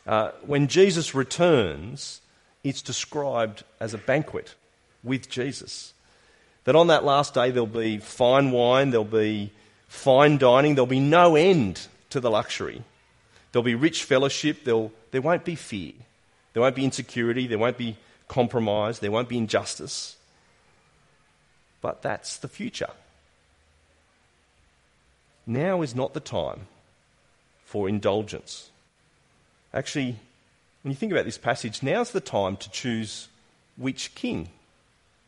Uh, 0.05 0.31
when 0.45 0.67
Jesus 0.67 1.15
returns, 1.15 2.21
it's 2.63 2.81
described 2.81 3.63
as 3.79 3.93
a 3.93 3.97
banquet 3.97 4.55
with 5.03 5.29
Jesus. 5.29 5.93
That 6.65 6.75
on 6.75 6.87
that 6.87 7.05
last 7.05 7.33
day 7.33 7.51
there'll 7.51 7.67
be 7.67 7.97
fine 7.99 8.51
wine, 8.51 8.89
there'll 8.89 9.05
be 9.05 9.51
fine 9.87 10.37
dining, 10.37 10.75
there'll 10.75 10.85
be 10.85 10.99
no 10.99 11.35
end 11.35 11.87
to 12.09 12.19
the 12.19 12.29
luxury. 12.29 12.83
There'll 13.51 13.63
be 13.63 13.75
rich 13.75 14.03
fellowship, 14.03 14.63
there'll, 14.63 14.91
there 15.11 15.21
won't 15.21 15.45
be 15.45 15.55
fear, 15.55 15.93
there 16.55 16.61
won't 16.61 16.75
be 16.75 16.85
insecurity, 16.85 17.47
there 17.47 17.59
won't 17.59 17.77
be 17.77 17.97
compromise, 18.29 18.99
there 18.99 19.11
won't 19.11 19.27
be 19.27 19.37
injustice. 19.37 20.15
But 21.81 22.01
that's 22.01 22.37
the 22.37 22.47
future. 22.47 22.91
Now 25.45 25.81
is 25.81 25.93
not 25.93 26.13
the 26.13 26.21
time 26.21 26.67
for 27.65 27.89
indulgence. 27.89 28.69
Actually, 29.73 30.15
when 30.81 30.91
you 30.91 30.95
think 30.95 31.11
about 31.11 31.25
this 31.25 31.37
passage, 31.37 31.83
now's 31.83 32.11
the 32.11 32.21
time 32.21 32.55
to 32.55 32.71
choose 32.71 33.27
which 33.75 34.15
king 34.15 34.47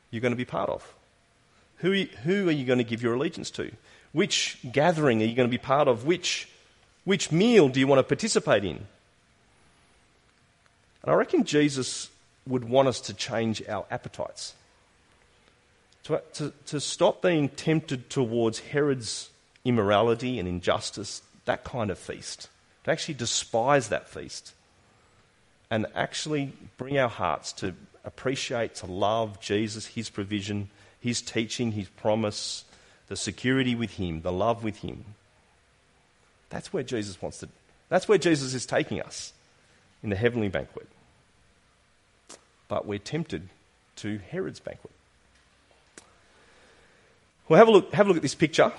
you're 0.10 0.22
going 0.22 0.32
to 0.32 0.38
be 0.38 0.46
part 0.46 0.70
of. 0.70 0.96
Who, 1.80 2.06
who 2.24 2.48
are 2.48 2.54
you 2.54 2.66
going 2.66 2.80
to 2.80 2.86
give 2.86 3.04
your 3.04 3.16
allegiance 3.16 3.52
to? 3.52 3.70
Which 4.14 4.60
gathering 4.72 5.22
are 5.22 5.26
you 5.26 5.36
going 5.36 5.50
to 5.50 5.52
be 5.52 5.58
part 5.58 5.90
of? 5.90 6.06
Which, 6.06 6.48
which 7.04 7.34
meal 7.34 7.68
do 7.68 7.82
you 7.82 7.86
want 7.86 8.00
to 8.00 8.04
participate 8.04 8.64
in? 8.64 8.88
And 11.04 11.12
I 11.12 11.16
reckon 11.16 11.44
Jesus 11.44 12.10
would 12.46 12.64
want 12.64 12.88
us 12.88 13.02
to 13.02 13.14
change 13.14 13.62
our 13.68 13.86
appetites. 13.92 14.54
To, 16.06 16.22
to, 16.36 16.54
to 16.68 16.80
stop 16.80 17.22
being 17.22 17.50
tempted 17.50 18.10
towards 18.10 18.60
Herod's 18.60 19.30
immorality 19.66 20.40
and 20.40 20.48
injustice, 20.48 21.22
that 21.46 21.64
kind 21.64 21.92
of 21.92 22.00
feast. 22.00 22.50
To 22.86 22.92
actually 22.92 23.16
despise 23.16 23.90
that 23.90 24.08
feast. 24.08 24.54
And 25.70 25.86
actually 25.96 26.54
bring 26.78 26.98
our 26.98 27.10
hearts 27.10 27.52
to 27.54 27.74
appreciate, 28.06 28.76
to 28.76 28.86
love 28.86 29.42
Jesus, 29.42 29.86
his 29.86 30.10
provision, 30.10 30.70
his 31.00 31.22
teaching, 31.22 31.74
his 31.74 31.90
promise, 31.90 32.64
the 33.08 33.18
security 33.18 33.76
with 33.76 33.92
him, 33.92 34.22
the 34.22 34.32
love 34.32 34.64
with 34.64 34.78
him. 34.78 35.04
That's 36.50 36.72
where 36.72 36.84
Jesus 36.84 37.22
wants 37.22 37.40
to. 37.40 37.50
That's 37.90 38.08
where 38.08 38.18
Jesus 38.18 38.54
is 38.54 38.66
taking 38.66 39.02
us 39.02 39.34
in 40.04 40.10
the 40.10 40.16
heavenly 40.16 40.50
banquet. 40.50 40.88
But 42.68 42.86
we're 42.86 43.00
tempted 43.00 43.50
to 43.98 44.20
Herod's 44.30 44.60
banquet. 44.60 44.94
Well, 47.48 47.58
have 47.58 47.68
a 47.68 47.72
look, 47.72 47.94
have 47.94 48.06
a 48.06 48.10
look 48.10 48.18
at 48.18 48.24
this 48.24 48.36
picture. 48.36 48.72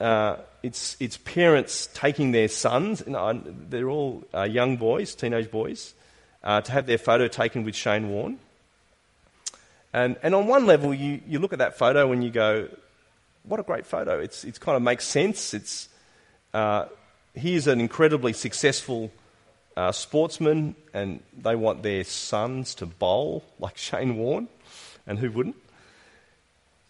Uh, 0.00 0.36
it's, 0.62 0.96
it's 1.00 1.16
parents 1.16 1.88
taking 1.92 2.30
their 2.32 2.48
sons, 2.48 3.02
you 3.04 3.12
know, 3.12 3.42
they're 3.68 3.90
all 3.90 4.22
uh, 4.32 4.44
young 4.44 4.76
boys, 4.76 5.14
teenage 5.14 5.50
boys, 5.50 5.94
uh, 6.44 6.60
to 6.60 6.70
have 6.70 6.86
their 6.86 6.98
photo 6.98 7.26
taken 7.26 7.64
with 7.64 7.74
Shane 7.74 8.08
Warne. 8.08 8.38
And, 9.92 10.16
and 10.22 10.34
on 10.34 10.46
one 10.46 10.66
level, 10.66 10.94
you, 10.94 11.20
you 11.26 11.38
look 11.40 11.52
at 11.52 11.58
that 11.58 11.78
photo 11.78 12.12
and 12.12 12.22
you 12.22 12.30
go, 12.30 12.68
what 13.42 13.58
a 13.58 13.62
great 13.64 13.86
photo. 13.86 14.20
It's, 14.20 14.44
it's 14.44 14.58
kind 14.58 14.76
of 14.76 14.82
makes 14.82 15.04
sense. 15.04 15.54
It's, 15.54 15.88
uh, 16.54 16.86
here's 17.34 17.66
an 17.66 17.80
incredibly 17.80 18.32
successful 18.32 19.10
uh, 19.78 19.92
sportsman, 19.92 20.74
and 20.92 21.20
they 21.40 21.54
want 21.54 21.84
their 21.84 22.02
sons 22.02 22.74
to 22.74 22.84
bowl 22.84 23.44
like 23.60 23.78
Shane 23.78 24.16
Warne. 24.16 24.48
and 25.06 25.20
who 25.20 25.30
wouldn't? 25.30 25.54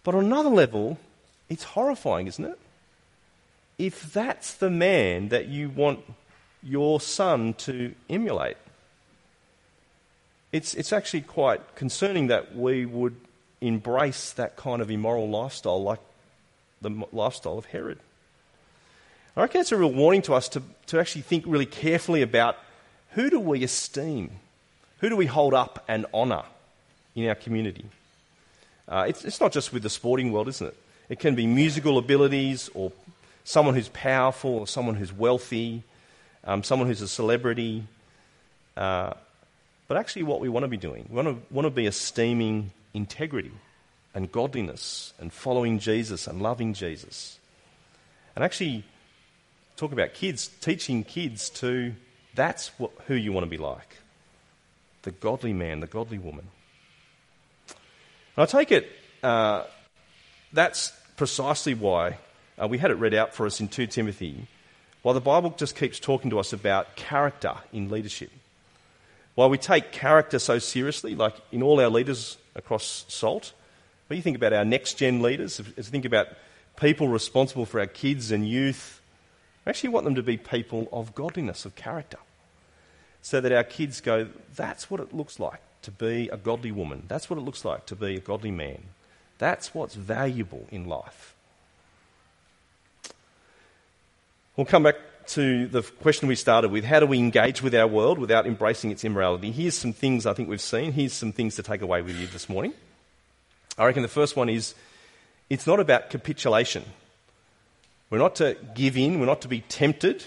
But 0.02 0.14
on 0.14 0.24
another 0.24 0.48
level, 0.48 0.96
it's 1.50 1.64
horrifying, 1.64 2.28
isn't 2.28 2.44
it? 2.46 2.58
If 3.76 4.10
that's 4.14 4.54
the 4.54 4.70
man 4.70 5.28
that 5.28 5.48
you 5.48 5.68
want 5.68 6.00
your 6.62 6.98
son 6.98 7.52
to 7.54 7.94
emulate, 8.08 8.56
it's, 10.50 10.72
it's 10.72 10.92
actually 10.92 11.20
quite 11.20 11.76
concerning 11.76 12.28
that 12.28 12.56
we 12.56 12.86
would 12.86 13.16
embrace 13.60 14.32
that 14.32 14.56
kind 14.56 14.80
of 14.80 14.90
immoral 14.90 15.28
lifestyle 15.28 15.82
like 15.82 16.00
the 16.80 17.04
lifestyle 17.12 17.58
of 17.58 17.66
Herod. 17.66 17.98
I 19.36 19.42
reckon 19.42 19.60
it's 19.60 19.72
a 19.72 19.76
real 19.76 19.92
warning 19.92 20.22
to 20.22 20.32
us 20.32 20.48
to, 20.50 20.62
to 20.86 20.98
actually 20.98 21.22
think 21.22 21.44
really 21.46 21.66
carefully 21.66 22.22
about 22.22 22.56
who 23.12 23.30
do 23.30 23.40
we 23.40 23.62
esteem? 23.64 24.30
Who 24.98 25.08
do 25.08 25.16
we 25.16 25.26
hold 25.26 25.54
up 25.54 25.84
and 25.88 26.06
honour 26.12 26.42
in 27.14 27.28
our 27.28 27.34
community? 27.34 27.84
Uh, 28.88 29.06
it's, 29.08 29.24
it's 29.24 29.40
not 29.40 29.52
just 29.52 29.72
with 29.72 29.82
the 29.82 29.90
sporting 29.90 30.32
world, 30.32 30.48
isn't 30.48 30.66
it? 30.66 30.76
It 31.08 31.18
can 31.18 31.34
be 31.34 31.46
musical 31.46 31.98
abilities 31.98 32.68
or 32.74 32.92
someone 33.44 33.74
who's 33.74 33.88
powerful 33.88 34.58
or 34.58 34.66
someone 34.66 34.94
who's 34.94 35.12
wealthy, 35.12 35.82
um, 36.44 36.62
someone 36.62 36.88
who's 36.88 37.00
a 37.00 37.08
celebrity. 37.08 37.84
Uh, 38.76 39.14
but 39.88 39.96
actually, 39.96 40.24
what 40.24 40.40
we 40.40 40.48
want 40.48 40.64
to 40.64 40.68
be 40.68 40.76
doing, 40.76 41.06
we 41.08 41.16
want 41.16 41.28
to, 41.28 41.54
want 41.54 41.64
to 41.66 41.70
be 41.70 41.86
esteeming 41.86 42.72
integrity 42.92 43.52
and 44.14 44.30
godliness 44.30 45.12
and 45.18 45.32
following 45.32 45.78
Jesus 45.78 46.26
and 46.26 46.42
loving 46.42 46.74
Jesus. 46.74 47.38
And 48.34 48.44
actually, 48.44 48.84
talk 49.76 49.92
about 49.92 50.14
kids, 50.14 50.48
teaching 50.60 51.04
kids 51.04 51.48
to 51.50 51.94
that's 52.38 52.68
what, 52.78 52.92
who 53.06 53.14
you 53.14 53.32
want 53.32 53.44
to 53.44 53.50
be 53.50 53.58
like 53.58 53.96
the 55.02 55.10
godly 55.10 55.52
man, 55.52 55.80
the 55.80 55.86
godly 55.86 56.18
woman. 56.18 56.46
And 57.68 58.42
I 58.42 58.46
take 58.46 58.70
it 58.72 58.90
uh, 59.22 59.64
that's 60.52 60.92
precisely 61.16 61.74
why 61.74 62.18
uh, 62.60 62.68
we 62.68 62.78
had 62.78 62.90
it 62.90 62.94
read 62.94 63.14
out 63.14 63.34
for 63.34 63.46
us 63.46 63.60
in 63.60 63.68
2 63.68 63.86
Timothy, 63.86 64.46
why 65.02 65.12
the 65.12 65.20
Bible 65.20 65.54
just 65.56 65.76
keeps 65.76 65.98
talking 65.98 66.30
to 66.30 66.38
us 66.38 66.52
about 66.52 66.96
character 66.96 67.54
in 67.72 67.90
leadership. 67.90 68.30
Why 69.34 69.46
we 69.46 69.58
take 69.58 69.92
character 69.92 70.38
so 70.38 70.58
seriously, 70.58 71.14
like 71.14 71.34
in 71.52 71.62
all 71.62 71.80
our 71.80 71.88
leaders 71.88 72.38
across 72.54 73.04
SALT, 73.08 73.52
when 74.08 74.16
you 74.16 74.22
think 74.22 74.36
about 74.36 74.52
our 74.52 74.64
next 74.64 74.94
gen 74.94 75.22
leaders, 75.22 75.60
as 75.60 75.86
you 75.86 75.90
think 75.92 76.04
about 76.04 76.28
people 76.76 77.08
responsible 77.08 77.66
for 77.66 77.78
our 77.80 77.86
kids 77.86 78.30
and 78.30 78.48
youth, 78.48 79.00
we 79.64 79.70
actually 79.70 79.90
want 79.90 80.04
them 80.04 80.14
to 80.14 80.22
be 80.22 80.36
people 80.36 80.88
of 80.92 81.14
godliness, 81.14 81.64
of 81.64 81.74
character. 81.76 82.18
So 83.28 83.42
that 83.42 83.52
our 83.52 83.62
kids 83.62 84.00
go, 84.00 84.26
that's 84.56 84.90
what 84.90 85.00
it 85.00 85.12
looks 85.12 85.38
like 85.38 85.60
to 85.82 85.90
be 85.90 86.30
a 86.30 86.38
godly 86.38 86.72
woman. 86.72 87.02
That's 87.08 87.28
what 87.28 87.38
it 87.38 87.42
looks 87.42 87.62
like 87.62 87.84
to 87.84 87.94
be 87.94 88.16
a 88.16 88.20
godly 88.20 88.50
man. 88.50 88.84
That's 89.36 89.74
what's 89.74 89.94
valuable 89.94 90.66
in 90.70 90.86
life. 90.88 91.34
We'll 94.56 94.64
come 94.64 94.84
back 94.84 94.94
to 95.26 95.66
the 95.66 95.82
question 95.82 96.26
we 96.26 96.36
started 96.36 96.70
with 96.70 96.84
how 96.84 97.00
do 97.00 97.06
we 97.06 97.18
engage 97.18 97.62
with 97.62 97.74
our 97.74 97.86
world 97.86 98.18
without 98.18 98.46
embracing 98.46 98.92
its 98.92 99.04
immorality? 99.04 99.50
Here's 99.50 99.76
some 99.76 99.92
things 99.92 100.24
I 100.24 100.32
think 100.32 100.48
we've 100.48 100.58
seen. 100.58 100.92
Here's 100.92 101.12
some 101.12 101.32
things 101.32 101.54
to 101.56 101.62
take 101.62 101.82
away 101.82 102.00
with 102.00 102.18
you 102.18 102.28
this 102.28 102.48
morning. 102.48 102.72
I 103.76 103.84
reckon 103.84 104.00
the 104.00 104.08
first 104.08 104.36
one 104.36 104.48
is 104.48 104.74
it's 105.50 105.66
not 105.66 105.80
about 105.80 106.08
capitulation. 106.08 106.82
We're 108.08 108.16
not 108.16 108.36
to 108.36 108.56
give 108.74 108.96
in, 108.96 109.20
we're 109.20 109.26
not 109.26 109.42
to 109.42 109.48
be 109.48 109.60
tempted 109.60 110.24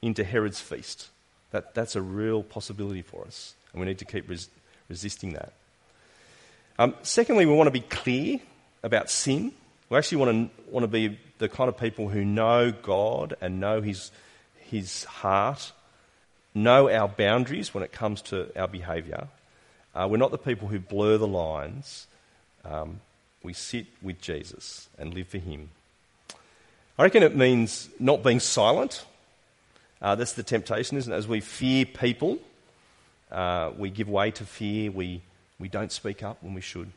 into 0.00 0.22
Herod's 0.22 0.60
feast. 0.60 1.08
That, 1.52 1.74
that's 1.74 1.96
a 1.96 2.02
real 2.02 2.42
possibility 2.42 3.02
for 3.02 3.24
us, 3.24 3.54
and 3.72 3.80
we 3.80 3.86
need 3.86 3.98
to 3.98 4.04
keep 4.04 4.28
res- 4.28 4.48
resisting 4.88 5.32
that. 5.34 5.52
Um, 6.78 6.94
secondly, 7.02 7.46
we 7.46 7.54
want 7.54 7.68
to 7.68 7.72
be 7.72 7.80
clear 7.80 8.40
about 8.82 9.10
sin. 9.10 9.52
We 9.88 9.96
actually 9.96 10.18
want 10.18 10.50
to, 10.50 10.70
want 10.70 10.84
to 10.84 10.88
be 10.88 11.18
the 11.38 11.48
kind 11.48 11.68
of 11.68 11.78
people 11.78 12.08
who 12.08 12.24
know 12.24 12.72
God 12.72 13.36
and 13.40 13.60
know 13.60 13.80
His 13.80 14.10
his 14.70 15.04
heart, 15.04 15.72
know 16.54 16.90
our 16.90 17.08
boundaries 17.08 17.72
when 17.72 17.82
it 17.82 17.92
comes 17.92 18.22
to 18.22 18.50
our 18.60 18.68
behaviour. 18.68 19.28
Uh, 19.94 20.06
we're 20.10 20.16
not 20.16 20.30
the 20.30 20.38
people 20.38 20.68
who 20.68 20.78
blur 20.78 21.16
the 21.16 21.26
lines. 21.26 22.06
Um, 22.64 23.00
we 23.42 23.52
sit 23.52 23.86
with 24.02 24.20
Jesus 24.20 24.88
and 24.98 25.14
live 25.14 25.28
for 25.28 25.38
Him. 25.38 25.70
I 26.98 27.04
reckon 27.04 27.22
it 27.22 27.36
means 27.36 27.88
not 27.98 28.22
being 28.22 28.40
silent. 28.40 29.04
Uh, 30.06 30.14
that's 30.14 30.34
the 30.34 30.42
temptation, 30.44 30.96
isn't 30.96 31.12
it? 31.12 31.16
As 31.16 31.26
we 31.26 31.40
fear 31.40 31.84
people, 31.84 32.38
uh, 33.32 33.72
we 33.76 33.90
give 33.90 34.08
way 34.08 34.30
to 34.30 34.44
fear. 34.44 34.88
We, 34.88 35.20
we 35.58 35.68
don't 35.68 35.90
speak 35.90 36.22
up 36.22 36.40
when 36.44 36.54
we 36.54 36.60
should. 36.60 36.92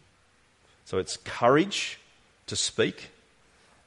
So 0.86 1.00
it's 1.00 1.18
courage 1.18 1.98
to 2.46 2.56
speak, 2.56 3.10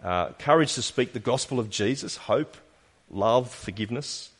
uh, 0.02 0.30
courage 0.40 0.74
to 0.74 0.82
speak 0.82 1.12
the 1.12 1.20
gospel 1.20 1.60
of 1.60 1.70
Jesus, 1.70 2.16
hope, 2.16 2.56
love, 3.12 3.48
forgiveness. 3.54 4.30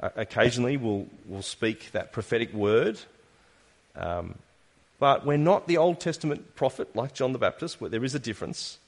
Uh, 0.00 0.08
occasionally, 0.16 0.78
we'll, 0.78 1.06
we'll 1.26 1.42
speak 1.42 1.92
that 1.92 2.12
prophetic 2.12 2.54
word. 2.54 2.98
Um, 3.94 4.36
but 4.98 5.26
we're 5.26 5.36
not 5.36 5.68
the 5.68 5.76
Old 5.76 6.00
Testament 6.00 6.54
prophet 6.54 6.96
like 6.96 7.12
John 7.12 7.34
the 7.34 7.38
Baptist, 7.38 7.78
where 7.78 7.90
there 7.90 8.04
is 8.06 8.14
a 8.14 8.20
difference. 8.20 8.78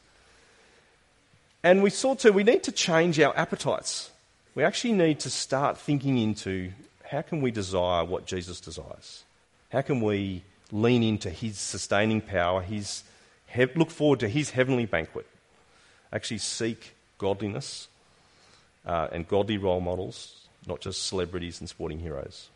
And 1.62 1.82
we 1.82 1.90
saw 1.90 2.14
too, 2.14 2.32
we 2.32 2.42
need 2.42 2.62
to 2.62 2.72
change 2.72 3.20
our 3.20 3.36
appetites. 3.36 4.12
We 4.58 4.64
actually 4.64 4.94
need 4.94 5.20
to 5.20 5.30
start 5.30 5.78
thinking 5.78 6.18
into 6.18 6.72
how 7.04 7.22
can 7.22 7.42
we 7.42 7.52
desire 7.52 8.04
what 8.04 8.26
Jesus 8.26 8.60
desires? 8.60 9.22
How 9.70 9.82
can 9.82 10.00
we 10.00 10.42
lean 10.72 11.04
into 11.04 11.30
his 11.30 11.58
sustaining 11.58 12.20
power, 12.20 12.60
his, 12.60 13.04
look 13.76 13.92
forward 13.92 14.18
to 14.18 14.28
his 14.28 14.50
heavenly 14.50 14.84
banquet? 14.84 15.28
Actually, 16.12 16.38
seek 16.38 16.96
godliness 17.18 17.86
uh, 18.84 19.06
and 19.12 19.28
godly 19.28 19.58
role 19.58 19.80
models, 19.80 20.48
not 20.66 20.80
just 20.80 21.06
celebrities 21.06 21.60
and 21.60 21.68
sporting 21.68 22.00
heroes. 22.00 22.48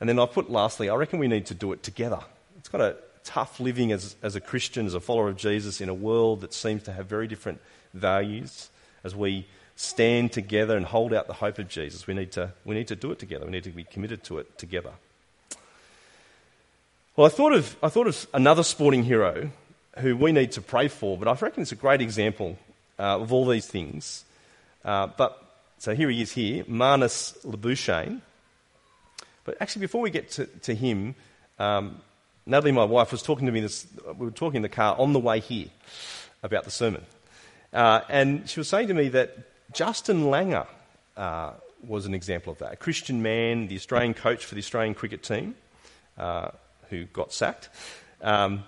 And 0.00 0.08
then 0.08 0.18
I 0.18 0.26
put 0.26 0.50
lastly, 0.50 0.90
I 0.90 0.96
reckon 0.96 1.20
we 1.20 1.28
need 1.28 1.46
to 1.46 1.54
do 1.54 1.72
it 1.72 1.84
together. 1.84 2.18
It's 2.58 2.68
kind 2.68 2.82
of 2.82 2.96
tough 3.22 3.60
living 3.60 3.92
as, 3.92 4.16
as 4.20 4.34
a 4.34 4.40
Christian, 4.40 4.84
as 4.84 4.94
a 4.94 5.00
follower 5.00 5.28
of 5.28 5.36
Jesus, 5.36 5.80
in 5.80 5.88
a 5.88 5.94
world 5.94 6.40
that 6.40 6.52
seems 6.52 6.82
to 6.82 6.92
have 6.92 7.06
very 7.06 7.28
different 7.28 7.60
values. 7.94 8.68
As 9.04 9.14
we 9.14 9.46
stand 9.78 10.32
together 10.32 10.76
and 10.76 10.84
hold 10.84 11.14
out 11.14 11.28
the 11.28 11.32
hope 11.34 11.56
of 11.60 11.68
Jesus, 11.68 12.04
we 12.08 12.12
need 12.12 12.32
to, 12.32 12.52
we 12.64 12.74
need 12.74 12.88
to 12.88 12.96
do 12.96 13.12
it 13.12 13.18
together. 13.20 13.44
We 13.44 13.52
need 13.52 13.62
to 13.62 13.70
be 13.70 13.84
committed 13.84 14.24
to 14.24 14.38
it 14.38 14.58
together. 14.58 14.90
Well, 17.14 17.28
I 17.28 17.30
thought 17.30 17.52
of, 17.52 17.76
I 17.80 17.88
thought 17.88 18.08
of 18.08 18.26
another 18.34 18.64
sporting 18.64 19.04
hero 19.04 19.50
who 19.98 20.16
we 20.16 20.32
need 20.32 20.50
to 20.52 20.60
pray 20.60 20.88
for, 20.88 21.16
but 21.16 21.28
I 21.28 21.32
reckon 21.32 21.62
it's 21.62 21.70
a 21.70 21.76
great 21.76 22.00
example 22.00 22.58
uh, 22.98 23.20
of 23.20 23.32
all 23.32 23.46
these 23.46 23.68
things. 23.68 24.24
Uh, 24.84 25.06
but 25.16 25.40
so 25.78 25.94
here 25.94 26.10
he 26.10 26.22
is 26.22 26.32
here, 26.32 26.64
Marnus 26.64 27.38
Labuschagne. 27.44 28.20
But 29.44 29.58
actually, 29.60 29.82
before 29.82 30.00
we 30.00 30.10
get 30.10 30.28
to, 30.32 30.46
to 30.46 30.74
him, 30.74 31.14
um, 31.60 32.00
Natalie, 32.46 32.72
my 32.72 32.84
wife, 32.84 33.12
was 33.12 33.22
talking 33.22 33.46
to 33.46 33.52
me. 33.52 33.60
This, 33.60 33.86
we 34.16 34.26
were 34.26 34.32
talking 34.32 34.56
in 34.56 34.62
the 34.62 34.68
car 34.68 34.96
on 34.98 35.12
the 35.12 35.20
way 35.20 35.38
here 35.38 35.68
about 36.42 36.64
the 36.64 36.72
sermon, 36.72 37.06
uh, 37.72 38.00
and 38.08 38.50
she 38.50 38.58
was 38.58 38.68
saying 38.68 38.88
to 38.88 38.94
me 38.94 39.08
that 39.10 39.36
Justin 39.72 40.24
Langer 40.24 40.66
uh, 41.16 41.52
was 41.86 42.06
an 42.06 42.14
example 42.14 42.52
of 42.52 42.58
that. 42.58 42.72
A 42.72 42.76
Christian 42.76 43.22
man, 43.22 43.68
the 43.68 43.76
Australian 43.76 44.14
coach 44.14 44.44
for 44.44 44.54
the 44.54 44.60
Australian 44.60 44.94
cricket 44.94 45.22
team, 45.22 45.54
uh, 46.16 46.50
who 46.90 47.04
got 47.06 47.32
sacked. 47.32 47.68
Um, 48.22 48.64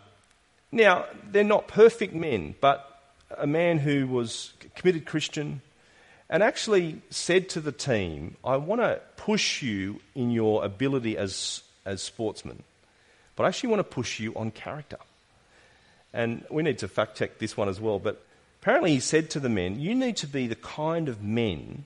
now, 0.73 1.07
they're 1.31 1.43
not 1.43 1.69
perfect 1.69 2.15
men, 2.15 2.55
but 2.61 2.87
a 3.37 3.47
man 3.47 3.79
who 3.79 4.07
was 4.07 4.53
committed 4.77 5.05
Christian, 5.07 5.63
and 6.29 6.43
actually 6.43 7.01
said 7.11 7.49
to 7.51 7.61
the 7.61 7.73
team, 7.73 8.37
I 8.45 8.57
want 8.57 8.81
to 8.81 9.01
push 9.17 9.63
you 9.63 10.01
in 10.15 10.31
your 10.31 10.65
ability 10.65 11.17
as, 11.17 11.63
as 11.85 12.03
sportsmen, 12.03 12.63
but 13.37 13.45
I 13.45 13.49
actually 13.49 13.71
want 13.71 13.81
to 13.81 13.85
push 13.85 14.21
you 14.21 14.35
on 14.35 14.51
character. 14.51 14.99
And 16.13 16.45
we 16.51 16.63
need 16.63 16.79
to 16.79 16.89
fact 16.89 17.17
check 17.17 17.39
this 17.39 17.57
one 17.57 17.69
as 17.69 17.81
well, 17.81 17.99
but 17.99 18.25
apparently 18.61 18.93
he 18.93 19.01
said 19.01 19.31
to 19.31 19.41
the 19.41 19.49
men, 19.49 19.81
You 19.81 19.95
need 19.95 20.17
to 20.19 20.27
be 20.27 20.47
the 20.47 20.55
kind 20.55 21.09
of 21.09 21.23
men 21.23 21.85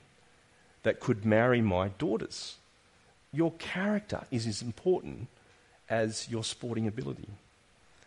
that 0.83 0.99
could 0.99 1.25
marry 1.25 1.61
my 1.61 1.89
daughters. 1.97 2.55
Your 3.31 3.51
character 3.53 4.21
is 4.31 4.47
as 4.47 4.61
important 4.61 5.27
as 5.89 6.29
your 6.29 6.43
sporting 6.43 6.87
ability. 6.87 7.27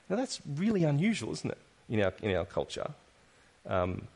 Now 0.09 0.17
that's 0.17 0.41
really 0.47 0.85
unusual, 0.85 1.33
isn't 1.33 1.51
it, 1.51 1.59
in 1.89 2.03
our, 2.03 2.15
in 2.23 2.35
our 2.35 2.45
culture? 2.45 2.91
Um, 3.67 4.09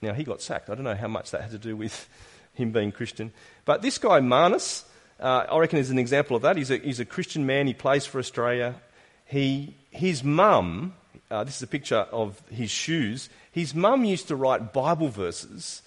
now, 0.00 0.12
he 0.12 0.24
got 0.24 0.40
sacked. 0.40 0.70
I 0.70 0.74
don't 0.74 0.84
know 0.84 0.94
how 0.94 1.08
much 1.08 1.32
that 1.32 1.42
had 1.42 1.50
to 1.50 1.58
do 1.58 1.76
with 1.76 2.08
him 2.54 2.70
being 2.70 2.92
Christian. 2.92 3.32
But 3.64 3.82
this 3.82 3.98
guy, 3.98 4.20
Marnus, 4.20 4.84
uh, 5.18 5.46
I 5.50 5.58
reckon 5.58 5.78
is 5.78 5.90
an 5.90 5.98
example 5.98 6.36
of 6.36 6.42
that. 6.42 6.56
He's 6.56 6.70
a, 6.70 6.78
he's 6.78 7.00
a 7.00 7.04
Christian 7.04 7.46
man. 7.46 7.66
He 7.66 7.74
plays 7.74 8.06
for 8.06 8.18
Australia. 8.18 8.76
He, 9.24 9.74
his 9.90 10.22
mum, 10.22 10.94
uh, 11.30 11.44
this 11.44 11.56
is 11.56 11.62
a 11.62 11.66
picture 11.66 12.06
of 12.12 12.40
his 12.50 12.70
shoes. 12.70 13.28
His 13.52 13.74
mum 13.74 14.04
used 14.04 14.28
to 14.28 14.36
write 14.36 14.72
Bible 14.72 15.08
verses 15.08 15.82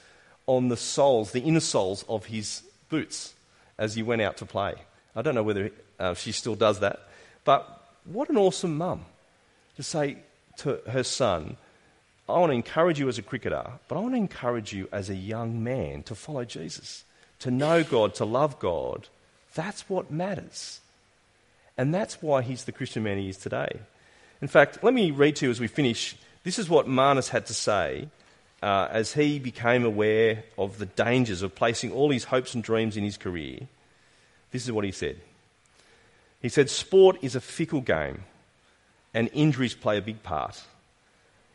on 0.45 0.69
the 0.69 0.77
soles, 0.77 1.31
the 1.31 1.41
inner 1.41 1.59
soles 1.59 2.03
of 2.07 2.25
his 2.25 2.63
boots 2.89 3.33
as 3.77 3.95
he 3.95 4.03
went 4.03 4.21
out 4.21 4.37
to 4.37 4.45
play. 4.45 4.75
I 5.15 5.21
don't 5.21 5.35
know 5.35 5.43
whether 5.43 5.71
uh, 5.99 6.13
she 6.13 6.31
still 6.31 6.55
does 6.55 6.79
that. 6.79 6.99
But 7.43 7.67
what 8.05 8.29
an 8.29 8.37
awesome 8.37 8.77
mum 8.77 9.05
to 9.77 9.83
say 9.83 10.17
to 10.57 10.79
her 10.89 11.03
son, 11.03 11.57
I 12.29 12.39
want 12.39 12.51
to 12.51 12.55
encourage 12.55 12.99
you 12.99 13.09
as 13.09 13.17
a 13.17 13.23
cricketer, 13.23 13.71
but 13.87 13.97
I 13.97 13.99
want 13.99 14.13
to 14.13 14.17
encourage 14.17 14.73
you 14.73 14.87
as 14.91 15.09
a 15.09 15.15
young 15.15 15.63
man 15.63 16.03
to 16.03 16.15
follow 16.15 16.45
Jesus, 16.45 17.03
to 17.39 17.51
know 17.51 17.83
God, 17.83 18.15
to 18.15 18.25
love 18.25 18.59
God. 18.59 19.07
That's 19.53 19.89
what 19.89 20.11
matters. 20.11 20.79
And 21.77 21.93
that's 21.93 22.21
why 22.21 22.41
he's 22.41 22.65
the 22.65 22.71
Christian 22.71 23.03
man 23.03 23.17
he 23.17 23.29
is 23.29 23.37
today. 23.37 23.79
In 24.41 24.47
fact, 24.47 24.83
let 24.83 24.93
me 24.93 25.11
read 25.11 25.35
to 25.37 25.45
you 25.45 25.51
as 25.51 25.59
we 25.59 25.67
finish. 25.67 26.15
This 26.43 26.57
is 26.57 26.69
what 26.69 26.87
Marnus 26.87 27.29
had 27.29 27.45
to 27.45 27.53
say 27.53 28.07
uh, 28.61 28.87
as 28.91 29.13
he 29.13 29.39
became 29.39 29.85
aware 29.85 30.43
of 30.57 30.77
the 30.77 30.85
dangers 30.85 31.41
of 31.41 31.55
placing 31.55 31.91
all 31.91 32.09
his 32.09 32.25
hopes 32.25 32.53
and 32.53 32.63
dreams 32.63 32.97
in 32.97 33.03
his 33.03 33.17
career. 33.17 33.59
This 34.51 34.65
is 34.65 34.71
what 34.71 34.85
he 34.85 34.91
said. 34.91 35.19
He 36.41 36.49
said, 36.49 36.69
Sport 36.69 37.17
is 37.21 37.35
a 37.35 37.41
fickle 37.41 37.81
game, 37.81 38.23
and 39.13 39.29
injuries 39.33 39.75
play 39.75 39.97
a 39.97 40.01
big 40.01 40.23
part. 40.23 40.63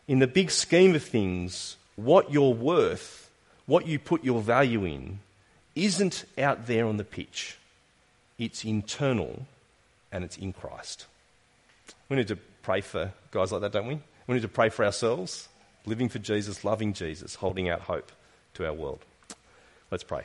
In 0.06 0.20
the 0.20 0.28
big 0.28 0.52
scheme 0.52 0.94
of 0.94 1.02
things, 1.02 1.76
what 1.96 2.30
you're 2.30 2.54
worth, 2.54 3.30
what 3.66 3.86
you 3.86 3.98
put 3.98 4.22
your 4.22 4.40
value 4.40 4.84
in, 4.84 5.18
isn't 5.74 6.24
out 6.38 6.66
there 6.66 6.86
on 6.86 6.96
the 6.96 7.04
pitch. 7.04 7.58
It's 8.38 8.64
internal 8.64 9.46
and 10.12 10.22
it's 10.22 10.36
in 10.36 10.52
Christ. 10.52 11.06
We 12.08 12.16
need 12.16 12.28
to 12.28 12.38
pray 12.66 12.80
for 12.80 13.12
guys 13.30 13.52
like 13.52 13.60
that, 13.60 13.70
don't 13.70 13.86
we? 13.86 14.00
We 14.26 14.34
need 14.34 14.42
to 14.42 14.48
pray 14.48 14.70
for 14.70 14.84
ourselves, 14.84 15.48
living 15.84 16.08
for 16.08 16.18
Jesus, 16.18 16.64
loving 16.64 16.94
Jesus, 16.94 17.36
holding 17.36 17.68
out 17.68 17.82
hope 17.82 18.10
to 18.54 18.66
our 18.66 18.72
world. 18.72 18.98
Let's 19.92 20.02
pray. 20.02 20.24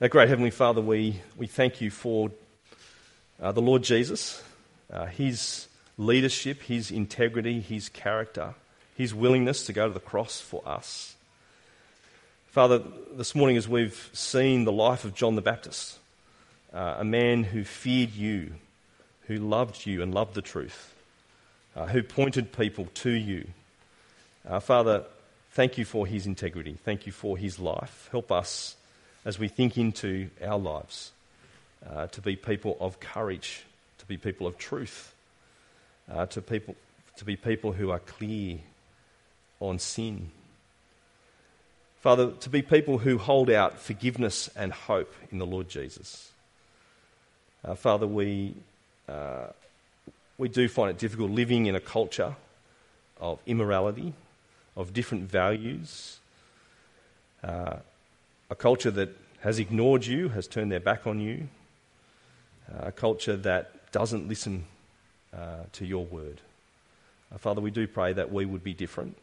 Our 0.00 0.06
great 0.06 0.28
Heavenly 0.28 0.52
Father, 0.52 0.80
we, 0.80 1.20
we 1.36 1.48
thank 1.48 1.80
you 1.80 1.90
for 1.90 2.30
uh, 3.42 3.50
the 3.50 3.60
Lord 3.60 3.82
Jesus, 3.82 4.40
uh, 4.92 5.06
his 5.06 5.66
leadership, 5.98 6.62
his 6.62 6.92
integrity, 6.92 7.58
his 7.58 7.88
character, 7.88 8.54
his 8.94 9.12
willingness 9.12 9.66
to 9.66 9.72
go 9.72 9.88
to 9.88 9.92
the 9.92 9.98
cross 9.98 10.40
for 10.40 10.62
us. 10.64 11.16
Father, 12.46 12.80
this 13.16 13.34
morning 13.34 13.56
as 13.56 13.66
we've 13.66 14.10
seen 14.12 14.62
the 14.62 14.70
life 14.70 15.04
of 15.04 15.16
John 15.16 15.34
the 15.34 15.42
Baptist, 15.42 15.98
uh, 16.74 16.96
a 16.98 17.04
man 17.04 17.44
who 17.44 17.64
feared 17.64 18.12
you, 18.12 18.52
who 19.28 19.36
loved 19.36 19.86
you 19.86 20.02
and 20.02 20.12
loved 20.12 20.34
the 20.34 20.42
truth, 20.42 20.94
uh, 21.76 21.86
who 21.86 22.02
pointed 22.02 22.52
people 22.52 22.88
to 22.94 23.10
you. 23.10 23.46
Uh, 24.46 24.60
Father, 24.60 25.04
thank 25.52 25.78
you 25.78 25.84
for 25.84 26.06
his 26.06 26.26
integrity. 26.26 26.76
Thank 26.84 27.06
you 27.06 27.12
for 27.12 27.38
his 27.38 27.58
life. 27.58 28.08
Help 28.10 28.32
us 28.32 28.76
as 29.24 29.38
we 29.38 29.48
think 29.48 29.78
into 29.78 30.28
our 30.44 30.58
lives 30.58 31.12
uh, 31.88 32.08
to 32.08 32.20
be 32.20 32.36
people 32.36 32.76
of 32.80 33.00
courage, 33.00 33.64
to 33.98 34.06
be 34.06 34.16
people 34.16 34.46
of 34.46 34.58
truth, 34.58 35.14
uh, 36.12 36.26
to, 36.26 36.42
people, 36.42 36.74
to 37.16 37.24
be 37.24 37.36
people 37.36 37.72
who 37.72 37.90
are 37.90 38.00
clear 38.00 38.58
on 39.60 39.78
sin. 39.78 40.30
Father, 42.00 42.32
to 42.32 42.50
be 42.50 42.60
people 42.60 42.98
who 42.98 43.16
hold 43.16 43.48
out 43.48 43.78
forgiveness 43.78 44.50
and 44.56 44.72
hope 44.72 45.14
in 45.30 45.38
the 45.38 45.46
Lord 45.46 45.68
Jesus. 45.68 46.32
Uh, 47.64 47.74
Father, 47.74 48.06
we, 48.06 48.54
uh, 49.08 49.46
we 50.36 50.48
do 50.48 50.68
find 50.68 50.90
it 50.90 50.98
difficult 50.98 51.30
living 51.30 51.64
in 51.64 51.74
a 51.74 51.80
culture 51.80 52.36
of 53.18 53.38
immorality, 53.46 54.12
of 54.76 54.92
different 54.92 55.30
values, 55.30 56.18
uh, 57.42 57.76
a 58.50 58.54
culture 58.54 58.90
that 58.90 59.08
has 59.40 59.58
ignored 59.58 60.04
you, 60.04 60.28
has 60.28 60.46
turned 60.46 60.70
their 60.70 60.80
back 60.80 61.06
on 61.06 61.20
you, 61.20 61.48
uh, 62.70 62.88
a 62.88 62.92
culture 62.92 63.36
that 63.36 63.90
doesn't 63.92 64.28
listen 64.28 64.64
uh, 65.32 65.62
to 65.72 65.86
your 65.86 66.04
word. 66.04 66.42
Uh, 67.32 67.38
Father, 67.38 67.62
we 67.62 67.70
do 67.70 67.86
pray 67.86 68.12
that 68.12 68.30
we 68.30 68.44
would 68.44 68.62
be 68.62 68.74
different. 68.74 69.16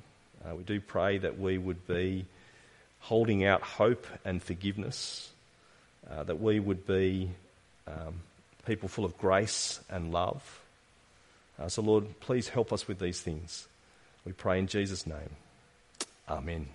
We 0.51 0.63
do 0.63 0.81
pray 0.81 1.19
that 1.19 1.37
we 1.37 1.59
would 1.59 1.85
be 1.85 2.25
holding 3.01 3.45
out 3.45 3.61
hope 3.61 4.07
and 4.25 4.41
forgiveness, 4.41 5.29
that 6.09 6.39
we 6.39 6.59
would 6.59 6.87
be 6.87 7.29
um, 7.87 8.21
people 8.65 8.89
full 8.89 9.05
of 9.05 9.17
grace 9.17 9.79
and 9.89 10.11
love. 10.11 10.61
Uh, 11.59 11.67
so, 11.69 11.81
Lord, 11.81 12.19
please 12.19 12.49
help 12.49 12.73
us 12.73 12.87
with 12.87 12.99
these 12.99 13.21
things. 13.21 13.67
We 14.25 14.31
pray 14.31 14.59
in 14.59 14.67
Jesus' 14.67 15.05
name. 15.05 15.35
Amen. 16.29 16.67